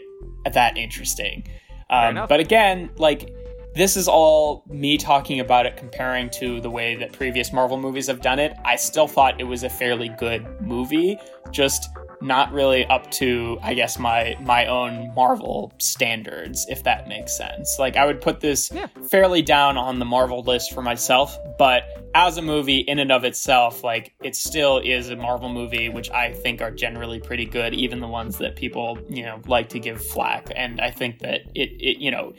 [0.55, 1.45] that interesting.
[1.91, 3.35] Um, but again, like
[3.75, 8.09] this is all me talking about it comparing to the way that previous Marvel movies
[8.09, 8.53] have done it.
[8.65, 11.19] I still thought it was a fairly good movie,
[11.51, 11.89] just
[12.21, 17.77] not really up to I guess my my own Marvel standards if that makes sense.
[17.79, 18.89] Like I would put this Yeah.
[19.11, 21.85] fairly down on the Marvel list for myself, but
[22.15, 26.11] as a movie in and of itself, like it still is a Marvel movie, which
[26.11, 29.79] I think are generally pretty good, even the ones that people, you know, like to
[29.79, 30.51] give flack.
[30.57, 32.33] And I think that it, it you know,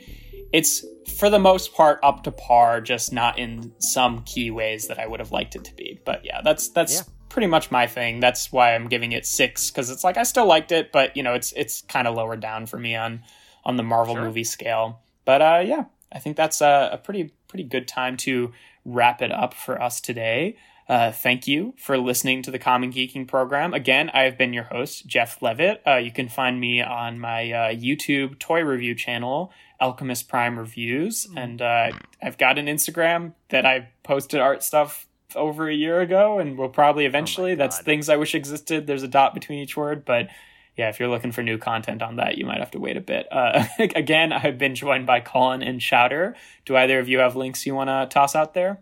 [0.52, 0.84] it's
[1.16, 5.06] for the most part up to par, just not in some key ways that I
[5.06, 6.00] would have liked it to be.
[6.04, 7.02] But yeah, that's that's Yeah.
[7.30, 8.20] Pretty much my thing.
[8.20, 11.22] That's why I'm giving it six because it's like I still liked it, but you
[11.22, 13.22] know, it's it's kind of lower down for me on
[13.64, 14.24] on the Marvel Sure.
[14.24, 15.00] movie scale.
[15.24, 18.52] But uh, yeah, I think that's a, a pretty pretty good time to
[18.84, 20.56] wrap it up for us today.
[20.88, 23.72] Uh, thank you for listening to the Common Geeking program.
[23.74, 25.82] Again, I've been your host, Jeff Levitt.
[25.86, 31.28] Uh, you can find me on my uh, YouTube toy review channel, Alchemist Prime Reviews.
[31.36, 36.38] And uh, I've got an Instagram that I posted art stuff over a year ago
[36.38, 37.54] and will probably eventually.
[37.54, 38.86] That's things I wish existed.
[38.86, 40.28] There's a dot between each word, but
[40.76, 43.00] yeah, if you're looking for new content on that, you might have to wait a
[43.00, 43.26] bit.
[43.30, 46.36] Uh, again, I've been joined by Colin and Chowder.
[46.64, 48.80] Do either of you have links you want to toss out there?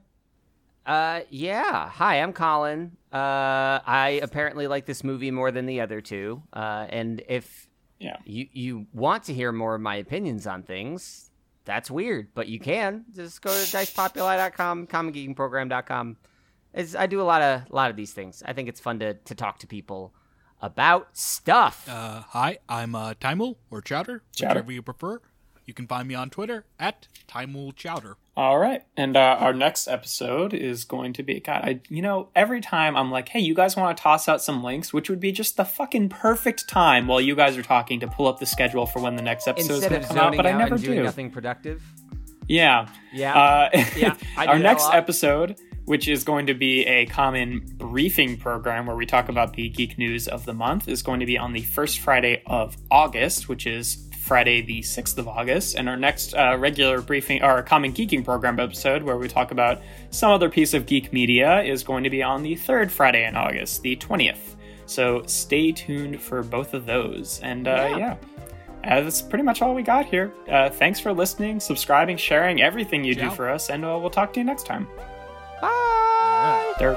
[0.87, 1.89] Uh, yeah.
[1.91, 2.97] Hi, I'm Colin.
[3.13, 6.43] Uh, I apparently like this movie more than the other two.
[6.53, 7.67] Uh, and if
[7.99, 8.17] Yeah.
[8.25, 11.31] you you want to hear more of my opinions on things,
[11.65, 16.17] that's weird, but you can just go to dicepopuli.com, commongeekingprogram.com.
[16.79, 18.43] It's, I do a lot of a lot of these things.
[18.47, 20.15] I think it's fun to to talk to people
[20.63, 21.87] about stuff.
[21.89, 24.55] Uh, hi, I'm uh, Timul or Chowder, Chowder.
[24.55, 25.21] whichever you prefer.
[25.67, 28.17] You can find me on Twitter at Timul Chowder.
[28.37, 31.61] All right, and uh, our next episode is going to be God.
[31.65, 34.63] I, you know, every time I'm like, "Hey, you guys want to toss out some
[34.63, 38.07] links?" Which would be just the fucking perfect time while you guys are talking to
[38.09, 40.19] pull up the schedule for when the next episode is Instead going of to come
[40.19, 40.23] out.
[40.27, 41.03] zoning But I out never and doing do.
[41.05, 41.83] nothing productive.
[42.47, 42.89] Yeah.
[43.13, 43.37] Yeah.
[43.39, 44.95] Uh, Yeah, I do our that a next lot.
[44.95, 49.71] episode, which is going to be a common briefing program where we talk about the
[49.71, 53.49] geek news of the month, is going to be on the first Friday of August,
[53.49, 55.77] which is Friday the 6th of August.
[55.77, 59.81] And our next uh, regular briefing, or common geeking program episode, where we talk about
[60.11, 63.35] some other piece of geek media, is going to be on the third Friday in
[63.35, 64.57] August, the 20th.
[64.85, 67.41] So stay tuned for both of those.
[67.43, 67.97] And uh, Yeah.
[67.97, 68.17] yeah.
[68.85, 70.33] Uh, that's pretty much all we got here.
[70.51, 74.33] Uh, thanks for listening, subscribing, sharing everything you do for us, and uh, we'll talk
[74.35, 74.87] to you next time.
[75.61, 76.75] Bye.
[76.79, 76.97] There.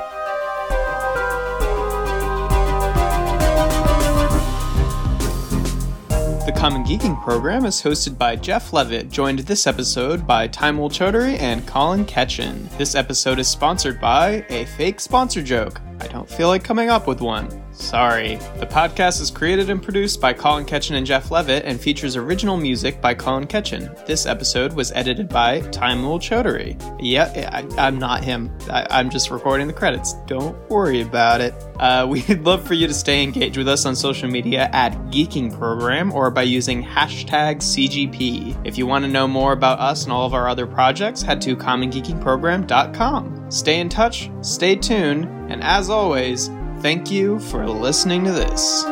[6.45, 11.39] The Common Geeking program is hosted by Jeff Levitt, joined this episode by Timul Chaudhary
[11.39, 12.67] and Colin Ketchen.
[12.77, 15.79] This episode is sponsored by a fake sponsor joke.
[15.99, 17.47] I don't feel like coming up with one.
[17.73, 18.35] Sorry.
[18.57, 22.57] The podcast is created and produced by Colin Ketchen and Jeff Levitt and features original
[22.57, 24.05] music by Colin Ketchen.
[24.05, 26.77] This episode was edited by Timul Chaudhary.
[26.99, 28.51] Yeah, I, I'm not him.
[28.69, 30.13] I, I'm just recording the credits.
[30.27, 31.53] Don't worry about it.
[31.79, 35.57] Uh, we'd love for you to stay engaged with us on social media at Geeking
[35.57, 38.67] Program or by using hashtag CGP.
[38.67, 41.41] If you want to know more about us and all of our other projects, head
[41.41, 43.51] to commongeekingprogram.com.
[43.51, 46.49] Stay in touch, stay tuned, and as always,
[46.81, 48.83] Thank you for listening to this.